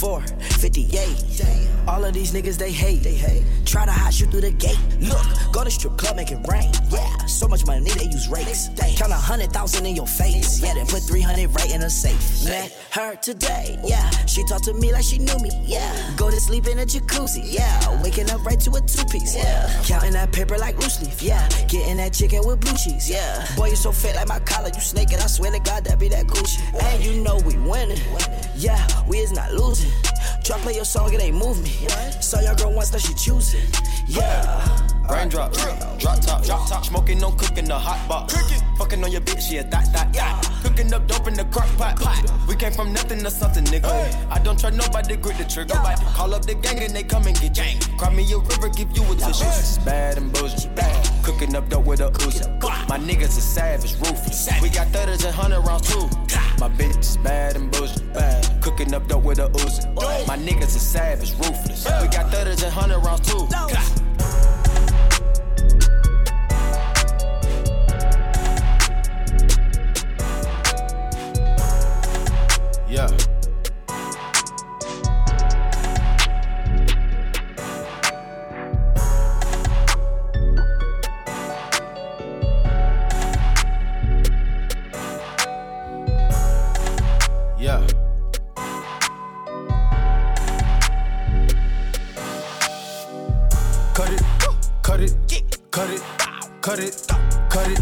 458. 0.00 1.88
All 1.88 2.04
of 2.04 2.12
these 2.12 2.32
niggas 2.32 2.58
they 2.58 2.72
hate. 2.72 3.02
They 3.02 3.14
hate. 3.14 3.44
Try 3.64 3.86
to 3.86 3.92
hide 3.92 4.14
you 4.18 4.26
through 4.26 4.42
the 4.42 4.50
gate. 4.50 4.78
Look, 5.00 5.24
go 5.52 5.64
to 5.64 5.70
strip 5.70 5.96
club, 5.96 6.16
make 6.16 6.30
it 6.30 6.38
rain. 6.48 6.70
Yeah, 6.90 7.16
so 7.26 7.48
much 7.48 7.66
money 7.66 7.90
they 7.90 8.04
use 8.04 8.28
rakes. 8.28 8.68
Count 8.96 9.12
a 9.12 9.16
hundred 9.16 9.52
thousand 9.52 9.86
in 9.86 9.96
your 9.96 10.06
face. 10.06 10.60
Yeah, 10.60 10.74
then 10.74 10.86
put 10.86 11.02
three 11.02 11.20
hundred 11.20 11.54
right 11.54 11.72
in 11.72 11.82
a 11.82 11.90
safe. 11.90 12.44
Met 12.44 12.72
her 12.92 13.16
today. 13.16 13.78
Yeah, 13.84 14.08
she 14.26 14.44
talked 14.46 14.64
to 14.64 14.74
me 14.74 14.92
like 14.92 15.04
she 15.04 15.18
knew 15.18 15.38
me. 15.38 15.50
Yeah, 15.64 16.14
go 16.16 16.30
to 16.30 16.40
sleep 16.40 16.66
in 16.66 16.78
a 16.78 16.86
jacuzzi. 16.86 17.42
Yeah, 17.44 18.02
waking 18.02 18.30
up 18.30 18.44
right 18.44 18.60
to 18.60 18.70
a 18.72 18.80
two 18.80 19.04
piece. 19.06 19.36
Yeah, 19.36 19.82
counting 19.84 20.12
that 20.12 20.32
paper 20.32 20.58
like 20.58 20.76
loose 20.78 21.00
leaf. 21.02 21.22
Yeah, 21.22 21.48
getting 21.68 21.96
that 21.98 22.12
chicken 22.12 22.40
with 22.44 22.60
blue 22.60 22.76
cheese. 22.76 23.08
Yeah, 23.08 23.46
boy 23.56 23.68
you 23.68 23.76
so 23.76 23.92
fit 23.92 24.16
like 24.16 24.28
my 24.28 24.40
collar. 24.40 24.68
You 24.68 24.80
snake 24.80 25.08
snaking. 25.08 25.22
I 25.22 25.26
swear 25.26 25.52
to 25.52 25.60
God 25.60 25.84
that 25.84 25.98
be 25.98 26.08
that 26.08 26.26
Gucci. 26.26 26.60
And 26.82 27.04
you 27.04 27.22
know 27.22 27.38
we 27.46 27.56
winning. 27.58 28.00
Yeah, 28.56 28.84
we 29.08 29.18
is 29.18 29.32
not 29.32 29.52
losing. 29.52 29.85
Try 30.44 30.58
play 30.58 30.74
your 30.74 30.84
song, 30.84 31.12
it 31.12 31.20
ain't 31.20 31.36
move 31.36 31.62
me. 31.62 31.72
Saw 32.20 32.40
your 32.40 32.54
girl 32.54 32.72
once, 32.72 32.92
now 32.92 32.98
she 32.98 33.14
choosing. 33.14 33.66
Yeah. 34.06 34.95
Raindrops, 35.10 35.64
drop 35.98 36.20
top, 36.20 36.44
drop 36.44 36.68
top, 36.68 36.84
smoking 36.84 37.18
no 37.18 37.30
cooking 37.30 37.66
the 37.66 37.78
hot 37.78 38.08
box. 38.08 38.34
Fucking 38.78 39.02
on 39.02 39.10
your 39.10 39.22
bitch, 39.22 39.50
yeah, 39.50 39.62
that, 39.62 39.92
that, 39.92 40.14
yeah. 40.14 40.40
Cooking 40.62 40.92
up 40.92 41.06
dope 41.06 41.28
in 41.28 41.34
the 41.34 41.44
crock 41.44 41.68
pot, 41.78 41.96
pot. 41.98 42.30
We 42.46 42.56
came 42.56 42.72
from 42.72 42.92
nothing 42.92 43.20
to 43.20 43.30
something, 43.30 43.64
nigga. 43.64 43.90
I 44.30 44.38
don't 44.38 44.58
try 44.58 44.70
nobody, 44.70 45.16
grip 45.16 45.38
the 45.38 45.44
trigger. 45.44 45.74
Call 46.14 46.34
up 46.34 46.44
the 46.44 46.54
gang 46.54 46.80
and 46.80 46.94
they 46.94 47.02
come 47.02 47.26
and 47.26 47.38
get 47.40 47.54
gang. 47.54 47.80
Cry 47.96 48.12
me 48.12 48.30
a 48.32 48.38
river, 48.38 48.68
give 48.68 48.94
you 48.96 49.02
a 49.04 49.14
tissue. 49.16 49.44
It's 49.46 49.78
bad 49.78 50.18
and 50.18 50.32
bullshit. 50.32 50.74
Bad. 50.74 51.24
Cooking 51.24 51.56
up 51.56 51.68
dope 51.68 51.86
with 51.86 52.00
a 52.00 52.10
Uzi. 52.10 52.46
My 52.88 52.98
niggas 52.98 53.38
are 53.38 53.40
savage, 53.40 53.94
ruthless. 53.94 54.50
We 54.60 54.68
got 54.68 54.88
30s 54.88 55.24
and 55.24 55.36
100 55.36 55.60
rounds 55.60 55.88
too. 55.88 56.06
My 56.58 56.68
bitch 56.68 56.98
is 56.98 57.16
bad 57.16 57.56
and 57.56 57.70
bullshit. 57.70 58.12
Bad. 58.12 58.62
Cooking 58.62 58.92
up 58.92 59.08
dope 59.08 59.24
with 59.24 59.38
a 59.38 59.48
Uzi. 59.48 60.26
My 60.26 60.36
niggas 60.36 60.76
are 60.76 60.80
savage, 60.80 61.32
ruthless. 61.34 61.84
We 62.02 62.08
got 62.08 62.30
30s 62.30 62.62
and 62.62 62.74
100 62.74 62.98
rounds 62.98 63.26
too. 63.26 64.55
Yeah. 72.88 73.08
Yeah. 87.58 87.86
Cut 93.94 94.10
it, 94.10 94.22
cut 94.82 95.00
it, 95.00 95.14
cut 95.72 95.90
it, 95.90 96.02
cut 96.60 96.78
it, 96.78 97.06
cut 97.50 97.68
it, 97.68 97.80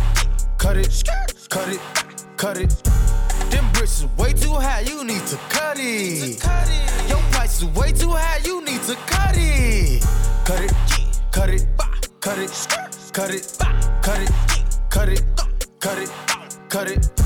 cut 0.57 0.77
it, 0.79 1.05
cut 1.51 1.69
it, 1.69 1.81
cut 2.39 2.57
it. 2.57 2.71
Them 2.85 2.94
to 5.35 5.41
cut 5.49 5.77
it. 5.81 6.45
Your 7.09 7.19
price 7.33 7.59
is 7.59 7.65
way 7.77 7.91
too 7.93 8.11
high, 8.11 8.41
you 8.45 8.65
need 8.65 8.83
to 8.83 8.95
cut 9.07 9.35
it. 9.35 10.03
Cut 10.45 10.61
it, 10.61 10.73
cut 11.33 11.51
it, 11.51 11.67
cut 12.21 12.39
it, 12.39 12.51
cut 13.13 13.31
it, 13.31 13.59
cut 14.03 14.21
it, 14.21 14.33
cut 14.91 15.09
it, 15.09 15.23
cut 15.81 15.99
it, 15.99 16.11
cut 16.69 16.89
it. 16.89 17.17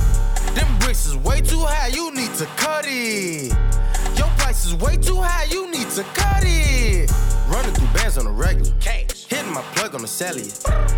Them 0.54 0.78
bricks 0.78 1.06
is 1.06 1.16
way 1.16 1.40
too 1.40 1.60
high, 1.60 1.88
you 1.88 2.14
need 2.14 2.32
to 2.34 2.46
cut 2.56 2.86
it. 2.88 3.52
Your 4.16 4.28
price 4.38 4.64
is 4.64 4.74
way 4.76 4.96
too 4.96 5.20
high, 5.20 5.44
you 5.50 5.70
need 5.70 5.90
to 5.90 6.02
cut 6.14 6.44
it. 6.44 7.10
Running 7.48 7.74
through 7.74 7.88
bands 7.88 8.16
on 8.16 8.26
a 8.26 8.32
regular. 8.32 8.72
My 9.58 9.64
plug 9.74 9.96
on 9.96 10.02
the 10.02 10.06
cellular. 10.06 10.52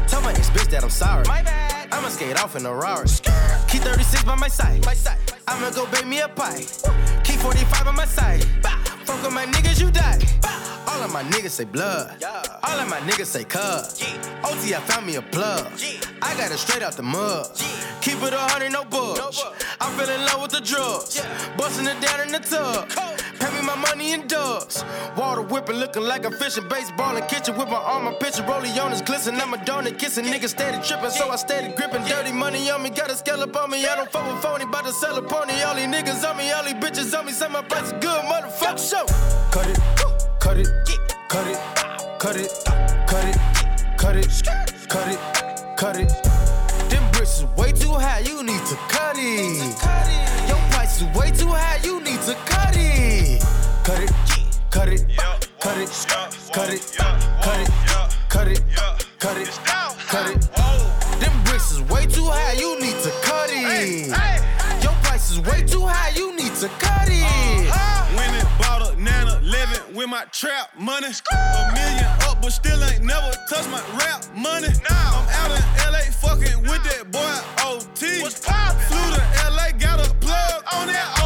Tell 0.07 0.21
my 0.21 0.33
ex 0.33 0.51
bitch 0.51 0.69
that 0.69 0.85
I'm 0.85 0.91
sorry. 0.91 1.25
My 1.27 1.41
bad. 1.41 1.89
I'ma 1.91 2.09
skate 2.09 2.39
off 2.39 2.57
in 2.57 2.67
a 2.67 2.75
Rari. 2.75 3.09
Key 3.69 3.79
36 3.79 4.23
by 4.25 4.35
my 4.35 4.49
side. 4.49 4.85
My 4.85 4.93
side. 4.93 5.17
I'ma 5.49 5.71
go 5.71 5.87
bake 5.87 6.07
me 6.07 6.21
a 6.21 6.29
pie. 6.29 6.67
Key 7.25 7.39
45 7.39 7.87
on 7.89 7.97
my 7.97 8.05
side. 8.05 8.45
Fuck 9.07 9.23
with 9.23 9.33
my 9.33 9.47
niggas, 9.47 9.81
you 9.81 9.91
die. 9.91 10.21
All 10.87 11.03
of 11.03 11.11
my 11.11 11.23
niggas 11.23 11.53
say 11.53 11.65
blood. 11.65 12.23
All 12.63 12.79
of 12.79 12.87
my 12.87 12.99
niggas 13.09 13.33
say 13.33 13.45
cuz. 13.45 14.05
OT, 14.45 14.75
I 14.75 14.81
found 14.81 15.07
me 15.07 15.15
a 15.15 15.23
plug. 15.23 15.67
I 16.21 16.37
got 16.37 16.53
it 16.53 16.59
straight 16.59 16.83
out 16.83 16.93
the 16.93 17.03
mud. 17.03 17.47
Keep 18.03 18.23
it 18.23 18.35
a 18.35 18.39
hundred, 18.39 18.73
no 18.73 18.85
bugs. 18.85 19.43
I 19.81 19.91
fell 19.97 20.11
in 20.11 20.21
love 20.27 20.43
with 20.43 20.51
the 20.51 20.61
drugs. 20.61 21.19
Busting 21.57 21.87
it 21.87 21.99
down 22.03 22.21
in 22.27 22.33
the 22.33 22.41
tub. 22.41 23.10
Me 23.41 23.63
my 23.63 23.75
money 23.75 24.13
in 24.13 24.27
dubs. 24.27 24.85
Water 25.17 25.43
whipping, 25.43 25.77
looking 25.77 26.03
like 26.03 26.25
a 26.25 26.31
fishing 26.31 26.69
baseball 26.69 27.17
in 27.17 27.27
kitchen 27.27 27.57
with 27.57 27.69
my 27.69 27.77
arm, 27.77 28.05
my 28.05 28.13
picture. 28.13 28.43
Rollie 28.43 28.77
on 28.83 28.91
his 28.91 29.03
glisten. 29.03 29.41
I'm 29.41 29.55
a 29.55 29.57
donut 29.59 29.99
kissing. 29.99 30.25
Niggas 30.25 30.51
steady 30.51 30.79
tripping, 30.87 31.11
so 31.11 31.31
I 31.31 31.37
steady 31.37 31.75
gripping. 31.75 32.05
Dirty 32.05 32.33
money 32.33 32.71
on 32.71 32.83
me, 32.83 32.91
got 32.91 33.11
a 33.11 33.17
scallop 33.17 33.57
on 33.57 33.71
me. 33.71 33.85
I 33.87 33.97
don't 33.97 34.11
fuck 34.11 34.27
with 34.31 34.43
phony, 34.43 34.67
bout 34.67 34.85
to 34.85 34.93
sell 34.93 35.17
a 35.17 35.23
pony. 35.23 35.61
All 35.63 35.75
these 35.75 35.87
niggas 35.87 36.29
on 36.29 36.37
me, 36.37 36.51
all 36.53 36.65
these 36.65 36.75
bitches 36.75 37.19
on 37.19 37.27
me. 37.27 37.33
Say 37.33 37.49
my 37.49 37.63
price 37.63 37.87
is 37.87 37.93
good, 37.93 38.23
motherfucker. 38.25 38.91
Show. 38.91 39.05
Cut 39.51 39.67
it, 39.67 39.79
cut 40.39 40.59
it, 40.59 40.69
cut 41.29 41.47
it, 41.47 41.59
cut 42.19 42.37
it, 42.37 42.51
cut 43.07 43.27
it, 43.27 43.37
cut 43.99 44.17
it, 44.17 44.43
cut 44.89 45.09
it, 45.09 45.77
cut 45.77 45.97
it. 45.97 46.09
Them 46.91 47.11
bricks 47.13 47.39
is 47.41 47.45
way 47.57 47.73
too 47.73 47.93
high, 47.93 48.21
you 48.21 48.43
need 48.43 48.65
to 48.67 48.77
cut 48.89 49.17
it. 49.19 50.30
Your 51.01 51.09
price 51.09 51.17
is 51.17 51.19
way 51.19 51.31
too 51.31 51.49
high, 51.49 51.79
you 51.83 52.01
need 52.03 52.21
to 52.23 52.35
cut 52.45 52.75
it. 52.77 53.43
Cut 53.85 54.01
it, 54.03 54.11
cut 54.71 54.89
it, 54.89 55.07
cut 55.59 55.79
it, 55.79 55.89
cut 56.53 56.71
it, 56.71 56.97
cut 57.41 57.61
it, 57.61 57.71
cut 58.29 58.49
it, 58.49 58.61
cut 59.19 59.37
it, 59.39 59.49
cut 60.09 60.31
it. 60.31 60.41
Them 61.21 61.45
bricks 61.45 61.73
is 61.73 61.81
way 61.83 62.07
too 62.07 62.25
high, 62.27 62.53
you 62.53 62.79
need 62.81 62.99
to 63.03 63.11
cut 63.23 63.51
it. 63.51 64.09
Your 64.83 64.93
price 65.03 65.31
is 65.31 65.41
way 65.41 65.63
too 65.65 65.87
high, 65.87 66.13
you 66.17 66.37
need 66.37 66.55
to 66.57 66.69
cut 66.79 67.09
it. 67.09 67.23
Uh-huh. 67.23 68.17
Went 68.17 68.33
and 68.33 68.59
bought 68.59 68.93
a 68.93 69.01
Nana 69.01 69.41
11 69.43 69.95
with 69.95 70.09
my 70.09 70.25
trap 70.33 70.79
money. 70.79 71.09
A 71.33 71.73
million 71.73 72.05
up, 72.29 72.43
but 72.43 72.51
still 72.53 72.83
ain't 72.85 73.05
never 73.05 73.33
touched 73.49 73.71
my 73.71 73.83
rap 73.97 74.27
money. 74.37 74.69
I'm 74.91 75.29
out 75.41 75.51
in 75.51 75.63
LA 75.93 76.11
fucking 76.13 76.63
with 76.63 76.83
that 76.85 77.11
boy 77.11 77.41
OT. 77.65 78.21
Flew 78.21 79.15
to 79.15 79.40
on 80.73 80.87
that 80.87 81.20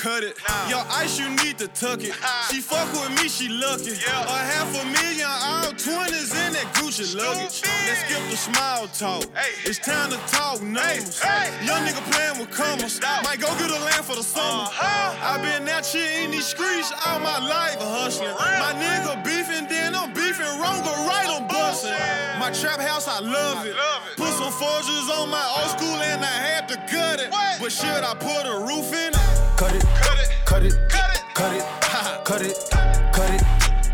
cut 0.00 0.24
it. 0.24 0.40
Your 0.68 0.82
ice, 0.88 1.20
you 1.20 1.28
need 1.44 1.58
to 1.58 1.68
tuck 1.68 2.00
it. 2.00 2.16
She 2.48 2.60
fuck 2.60 2.88
with 2.96 3.12
me, 3.20 3.28
she 3.28 3.48
lucky. 3.48 3.92
A 3.92 4.40
half 4.48 4.72
a 4.72 4.84
million, 4.88 5.28
all 5.28 5.72
twenties 5.76 6.32
in 6.32 6.56
that 6.56 6.68
Gucci 6.72 7.04
luggage. 7.12 7.60
Let's 7.84 8.00
skip 8.08 8.22
the 8.32 8.36
small 8.36 8.88
talk. 8.96 9.28
Hey. 9.36 9.52
It's 9.68 9.78
time 9.78 10.10
to 10.10 10.16
talk 10.32 10.62
numbers. 10.62 11.20
Young 11.60 11.84
nigga 11.84 12.00
playing 12.12 12.40
with 12.40 12.50
commas. 12.50 13.00
Might 13.24 13.40
go 13.40 13.48
get 13.60 13.70
a 13.70 13.80
land 13.84 14.04
for 14.08 14.16
the 14.16 14.24
summer. 14.24 14.68
i 14.72 15.36
been 15.42 15.68
out 15.68 15.84
here 15.84 16.24
in 16.24 16.30
these 16.30 16.46
streets 16.46 16.92
all 17.04 17.20
my 17.20 17.38
life 17.38 17.76
hustling. 17.76 18.32
My 18.32 18.72
nigga 18.80 19.22
beefing, 19.22 19.68
then 19.68 19.94
I'm 19.94 20.12
beefing 20.14 20.48
wrong 20.60 20.80
or 20.80 20.96
right, 21.04 21.28
I'm 21.28 21.46
busting. 21.46 21.92
My 22.40 22.50
trap 22.50 22.80
house, 22.80 23.06
I 23.06 23.20
love 23.20 23.66
it. 23.66 23.76
Put 24.16 24.32
some 24.32 24.52
forges 24.52 25.12
on 25.12 25.28
my 25.28 25.44
old 25.60 25.70
school 25.76 26.00
and 26.00 26.24
I 26.24 26.36
had 26.48 26.68
to 26.68 26.76
gut 26.88 27.20
it. 27.20 27.28
But 27.60 27.70
should 27.70 28.02
I 28.02 28.14
put 28.14 28.48
a 28.48 28.56
roof 28.64 28.88
in 28.96 29.12
it? 29.12 29.19
Cut 29.60 29.74
it, 29.74 29.82
cut 29.82 30.18
it, 30.18 30.30
cut 30.46 30.64
it, 30.64 30.74
cut 30.88 31.04
it, 31.04 31.24
cut 31.34 31.52
it, 31.52 31.64
cut 32.24 32.40
it, 32.40 32.56
cut 33.12 33.30
it, 33.30 33.42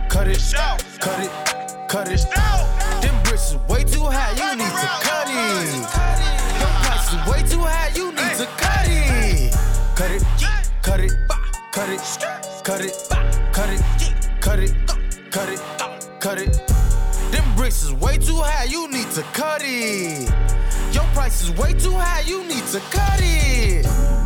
cut 0.09 0.29
it. 0.29 0.40
cut 1.88 2.09
it. 2.09 2.20
Them 3.02 3.22
bricks 3.24 3.50
is 3.50 3.57
way 3.68 3.83
too 3.83 4.05
high, 4.05 4.31
you 4.37 4.57
need 4.57 4.70
to 4.70 4.88
cut 5.02 5.26
it. 5.29 5.72
Them 6.61 6.72
price 6.85 7.09
is 7.12 7.20
way 7.26 7.42
too 7.50 7.61
high, 7.61 7.90
you 7.96 8.12
need 8.12 8.37
to 8.37 8.46
cut 8.57 8.87
it. 8.87 9.52
Cut 9.96 10.11
it, 10.12 10.22
cut 10.83 11.00
it, 11.00 11.12
cut 11.72 11.88
it, 11.88 12.00
cut 12.62 12.81
it, 12.81 12.92
cut 13.52 13.70
it, 13.70 13.83
cut 14.40 14.59
it, 14.61 14.74
cut 15.31 15.48
it, 15.48 16.20
cut 16.20 16.38
it. 16.38 16.52
Them 17.33 17.57
bricks 17.57 17.83
is 17.83 17.92
way 17.92 18.18
too 18.18 18.37
high, 18.37 18.64
you 18.64 18.88
need 18.88 19.11
to 19.12 19.22
cut 19.33 19.62
it. 19.64 20.31
Your 20.92 21.05
price 21.14 21.42
is 21.42 21.50
way 21.52 21.72
too 21.72 21.92
high, 21.92 22.20
you 22.20 22.46
need 22.46 22.64
to 22.66 22.81
cut 22.90 23.20
it. 23.20 24.25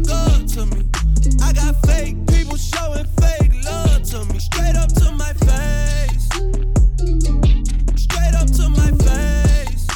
to 0.00 0.66
me. 0.66 0.88
I 1.42 1.52
got 1.52 1.74
fake 1.86 2.16
people 2.28 2.56
showing 2.56 3.04
fake 3.20 3.52
love 3.64 4.02
to 4.04 4.24
me. 4.26 4.38
Straight 4.38 4.76
up 4.76 4.88
to 4.94 5.12
my 5.12 5.32
face. 5.32 6.28
Straight 7.96 8.34
up 8.34 8.48
to 8.58 8.68
my 8.70 8.90
face. 9.06 9.86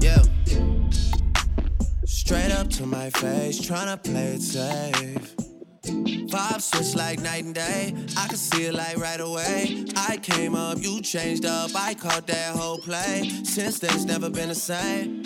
Yeah. 0.00 0.22
Straight 2.04 2.52
up 2.52 2.68
to 2.70 2.86
my 2.86 3.10
face, 3.10 3.60
tryna 3.60 4.02
play 4.02 4.34
it 4.34 4.42
safe. 4.42 5.36
Vibe 6.30 6.60
switch 6.60 6.94
like 6.94 7.20
night 7.20 7.44
and 7.44 7.54
day. 7.54 7.94
I 8.16 8.28
can 8.28 8.36
see 8.36 8.66
it 8.66 8.74
like 8.74 8.98
right 8.98 9.20
away. 9.20 9.86
I 9.96 10.18
came 10.18 10.54
up, 10.54 10.78
you 10.78 11.00
changed 11.00 11.46
up. 11.46 11.70
I 11.74 11.94
caught 11.94 12.26
that 12.26 12.54
whole 12.54 12.78
play. 12.78 13.28
Since 13.42 13.80
then, 13.80 13.92
it's 13.94 14.04
never 14.04 14.30
been 14.30 14.48
the 14.48 14.54
same. 14.54 15.24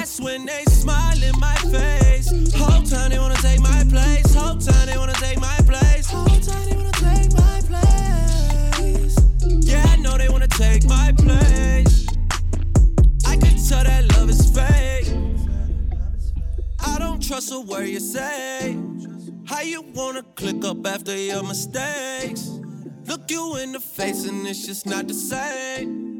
That's 0.00 0.18
when 0.18 0.46
they 0.46 0.64
smile 0.64 1.22
in 1.22 1.38
my 1.38 1.54
face. 1.56 2.30
Whole 2.54 2.82
time 2.84 3.10
they 3.10 3.18
wanna 3.18 3.34
take 3.34 3.60
my 3.60 3.84
place. 3.84 4.34
Whole 4.34 4.56
time 4.56 4.86
they 4.86 4.96
wanna 4.96 5.12
take 5.12 5.38
my 5.38 5.58
place. 5.66 6.08
Whole 6.08 6.40
time 6.40 6.70
they 6.70 6.74
wanna 6.74 6.90
take 6.92 7.30
my 7.34 7.60
place. 7.68 9.14
Yeah, 9.44 9.84
I 9.86 9.96
know 9.96 10.16
they 10.16 10.30
wanna 10.30 10.48
take 10.48 10.86
my 10.86 11.12
place. 11.18 12.06
I 13.26 13.36
can 13.36 13.58
tell 13.68 13.84
that 13.84 14.10
love 14.16 14.30
is 14.30 14.50
fake. 14.50 15.14
I 16.82 16.98
don't 16.98 17.22
trust 17.22 17.52
a 17.52 17.60
word 17.60 17.88
you 17.88 18.00
say. 18.00 18.78
How 19.44 19.60
you 19.60 19.82
wanna 19.82 20.22
click 20.34 20.64
up 20.64 20.86
after 20.86 21.14
your 21.14 21.42
mistakes? 21.42 22.48
Look 23.04 23.30
you 23.30 23.56
in 23.56 23.72
the 23.72 23.80
face 23.80 24.26
and 24.26 24.46
it's 24.46 24.64
just 24.66 24.86
not 24.86 25.08
the 25.08 25.14
same. 25.14 26.19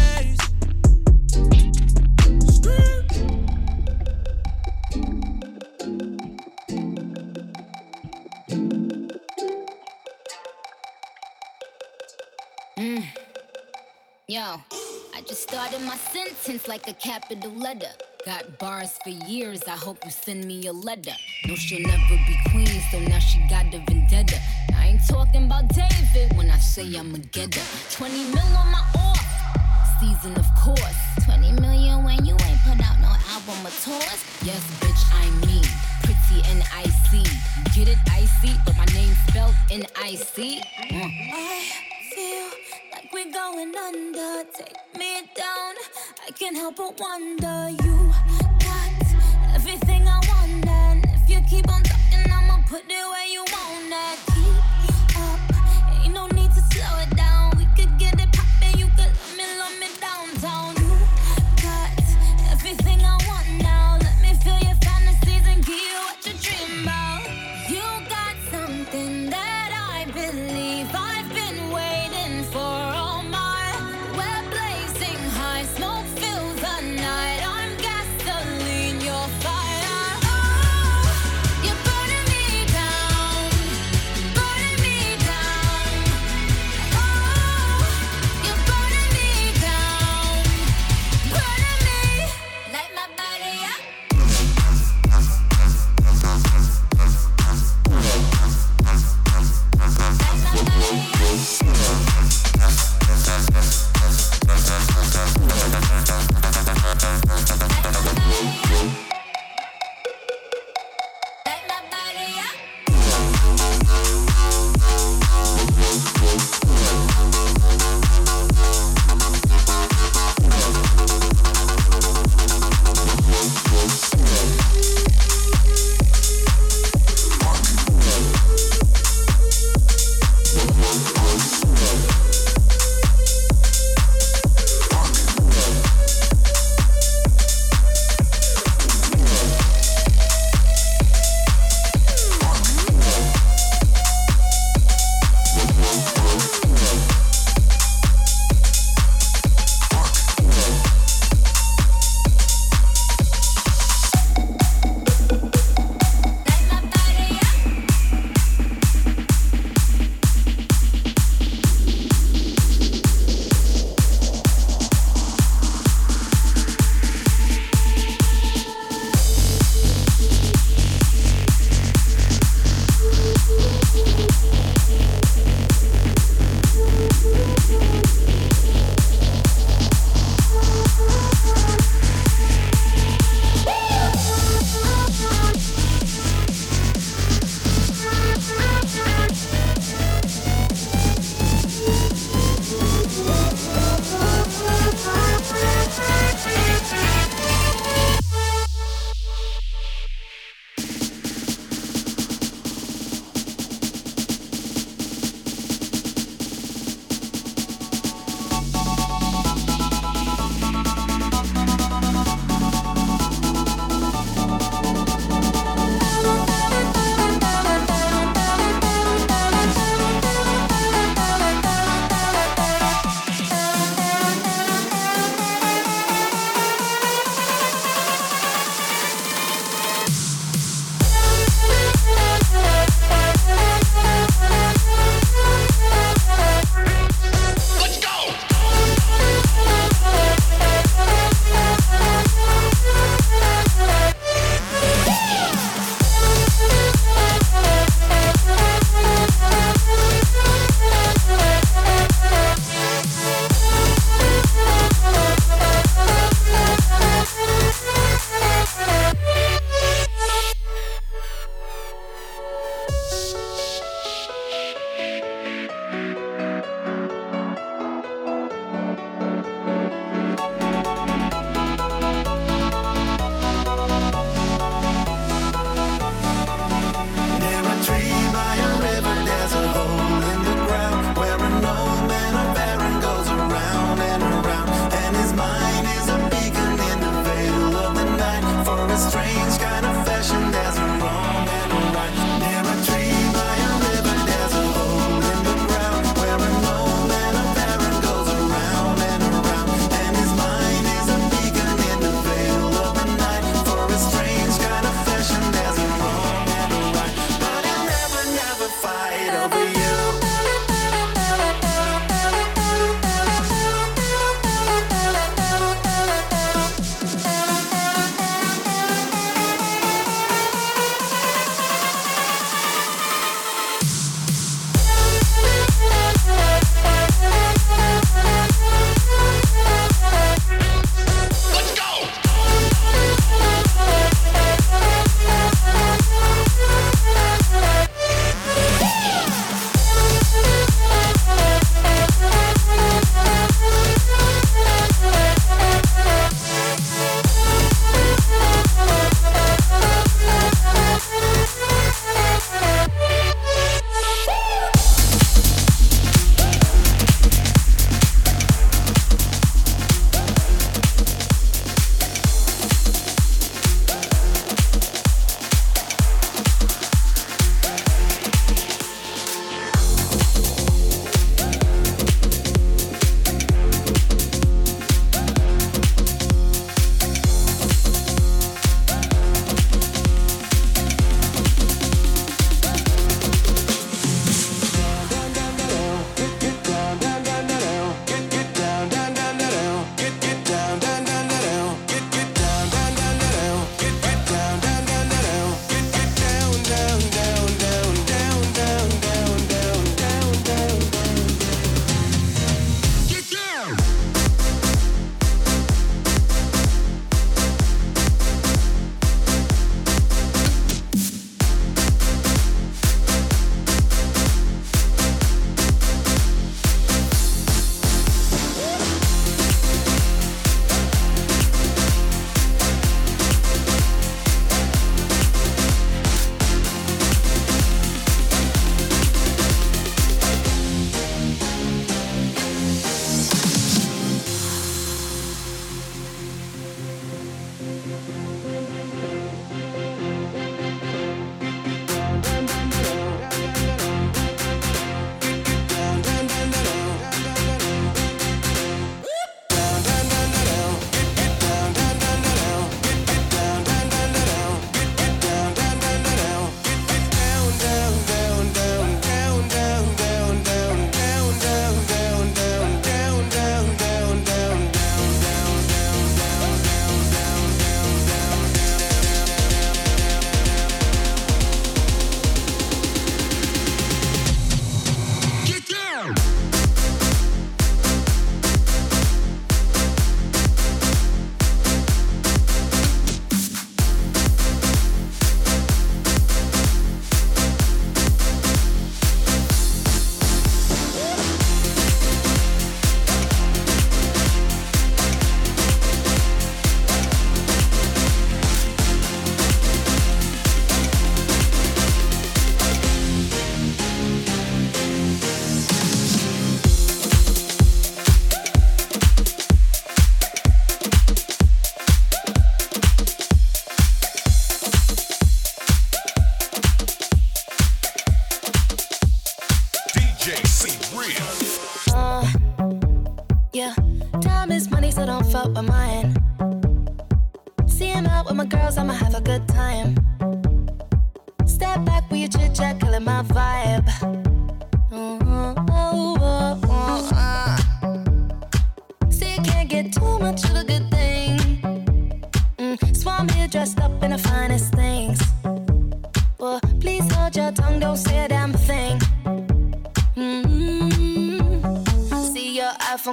Yo, 14.31 14.39
I 15.13 15.19
just 15.27 15.43
started 15.49 15.81
my 15.81 15.97
sentence 15.97 16.65
like 16.65 16.87
a 16.87 16.93
capital 16.93 17.51
letter. 17.51 17.91
Got 18.25 18.57
bars 18.59 18.97
for 19.03 19.09
years, 19.09 19.61
I 19.67 19.71
hope 19.71 19.97
you 20.05 20.09
send 20.09 20.45
me 20.45 20.67
a 20.67 20.71
letter. 20.71 21.11
No, 21.49 21.55
she'll 21.55 21.85
never 21.85 22.15
be 22.25 22.37
queen, 22.49 22.81
so 22.89 22.99
now 22.99 23.19
she 23.19 23.39
got 23.49 23.69
the 23.71 23.79
vendetta. 23.79 24.39
I 24.73 24.87
ain't 24.87 25.05
talking 25.05 25.47
about 25.47 25.67
David 25.67 26.37
when 26.37 26.49
I 26.49 26.57
say 26.59 26.97
I'ma 26.97 27.17
get 27.33 27.55
her. 27.55 27.91
20 27.91 28.15
mil 28.31 28.39
on 28.55 28.71
my 28.71 28.81
off 28.95 29.99
season, 29.99 30.33
of 30.39 30.47
course. 30.55 31.01
20 31.25 31.51
million 31.59 32.05
when 32.05 32.23
you 32.23 32.37
ain't 32.47 32.61
put 32.63 32.79
out 32.87 33.01
no 33.01 33.11
album 33.35 33.67
or 33.67 33.75
tours. 33.83 34.23
Yes, 34.45 34.63
bitch, 34.79 35.03
I 35.11 35.29
mean 35.45 35.65
pretty 36.03 36.41
and 36.47 36.63
icy. 36.73 37.23
Get 37.75 37.89
it 37.89 37.97
icy, 38.09 38.55
but 38.65 38.77
my 38.77 38.85
name 38.93 39.13
spelled 39.27 39.55
N 39.69 39.85
I 39.97 40.15
C. 40.15 40.61
Mm. 40.89 41.31
I 41.33 41.73
feel 42.15 42.70
we're 43.13 43.31
going 43.31 43.75
under. 43.75 44.43
Take 44.53 44.77
me 44.97 45.21
down. 45.35 45.75
I 46.27 46.31
can't 46.31 46.55
help 46.55 46.77
but 46.77 46.99
wonder. 46.99 47.69
You 47.83 48.13
got 48.59 49.55
everything 49.55 50.07
I 50.07 50.19
want, 50.29 50.67
and 50.67 51.05
if 51.05 51.29
you 51.29 51.41
keep 51.49 51.71
on 51.71 51.83
talking, 51.83 52.31
I'ma 52.31 52.63
put 52.67 52.83
it 52.87 53.05
where 53.11 53.27
you 53.27 53.39
want 53.39 53.50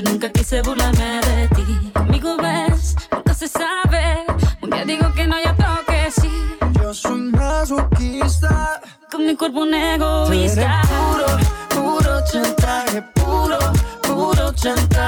Yo 0.00 0.10
nunca 0.12 0.30
quise 0.30 0.62
burlarme 0.62 1.20
de 1.20 1.48
ti. 1.48 1.92
Conmigo 1.92 2.34
ves, 2.38 2.96
nunca 3.12 3.34
se 3.34 3.46
sabe. 3.46 4.24
Un 4.62 4.70
día 4.70 4.84
digo 4.86 5.12
que 5.12 5.26
no, 5.26 5.36
hay 5.36 5.44
otro 5.44 5.66
que 5.86 6.10
sí. 6.10 6.30
Yo 6.80 6.94
soy 6.94 7.12
un 7.12 7.30
masoquista. 7.32 8.80
Con 9.10 9.26
mi 9.26 9.36
cuerpo 9.36 9.60
un 9.60 9.74
egoísta. 9.74 10.80
Tú 10.88 11.18
eres 11.20 11.42
puro, 11.68 11.98
puro 11.98 12.24
chantaje. 12.32 13.02
Puro, 13.14 13.58
puro 14.02 14.52
chantaje 14.54 14.99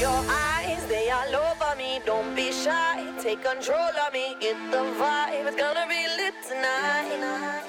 your 0.00 0.22
eyes, 0.28 0.84
they 0.86 1.10
all 1.10 1.34
over 1.34 1.76
me. 1.76 2.00
Don't 2.04 2.34
be 2.34 2.52
shy, 2.52 3.12
take 3.20 3.42
control 3.42 3.94
of 4.06 4.12
me. 4.12 4.36
Get 4.40 4.56
the 4.70 4.82
vibe, 4.98 5.46
it's 5.46 5.56
gonna 5.56 5.86
be 5.88 6.06
lit 6.16 6.34
tonight. 6.46 7.62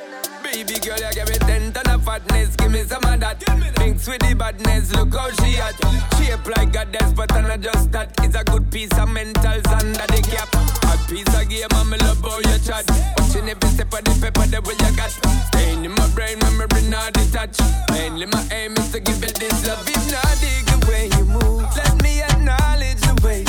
Baby 0.43 0.79
girl, 0.79 0.97
you 0.97 1.11
give 1.13 1.29
me 1.29 1.37
ten 1.39 1.71
ton 1.73 1.89
of 1.89 2.03
fatness, 2.03 2.55
give 2.55 2.71
me 2.71 2.83
some 2.83 3.03
of 3.03 3.19
that. 3.19 3.41
Thinks 3.75 4.07
with 4.07 4.19
the 4.19 4.35
badness, 4.35 4.93
look 4.93 5.13
how 5.13 5.29
she 5.31 5.57
at. 5.57 5.75
Shape 6.17 6.47
like 6.55 6.75
a 6.75 6.85
despot 6.85 7.31
and 7.33 7.47
I 7.47 7.57
just 7.57 7.91
that. 7.91 8.11
It's 8.23 8.35
a 8.35 8.43
good 8.43 8.71
piece 8.71 8.97
of 8.97 9.09
mental 9.09 9.61
under 9.71 10.07
the 10.07 10.21
cap. 10.31 10.49
A 10.83 10.97
piece 11.09 11.33
of 11.35 11.49
game, 11.49 11.67
I'm 11.71 11.93
in 11.93 11.99
love 11.99 12.21
how 12.21 12.39
you 12.39 12.59
chat. 12.59 12.85
Watching 13.17 13.49
every 13.49 13.69
step 13.69 13.93
of 13.93 14.03
the 14.03 14.13
paper, 14.21 14.47
the 14.47 14.61
way 14.61 14.75
you 14.79 14.95
got. 14.95 15.11
Staying 15.47 15.85
in 15.85 15.91
my 15.91 16.07
brain, 16.15 16.39
memory 16.39 16.83
not 16.89 17.13
detached. 17.13 17.61
Mainly 17.91 18.25
my 18.27 18.43
aim 18.51 18.73
is 18.73 18.91
to 18.91 18.99
give 18.99 19.21
you 19.21 19.31
this 19.31 19.67
love, 19.67 19.87
if 19.87 20.11
not 20.11 20.35
dig 20.41 20.65
the 20.65 20.87
way 20.89 21.09
you 21.17 21.25
move. 21.25 21.86
Let 23.23 23.46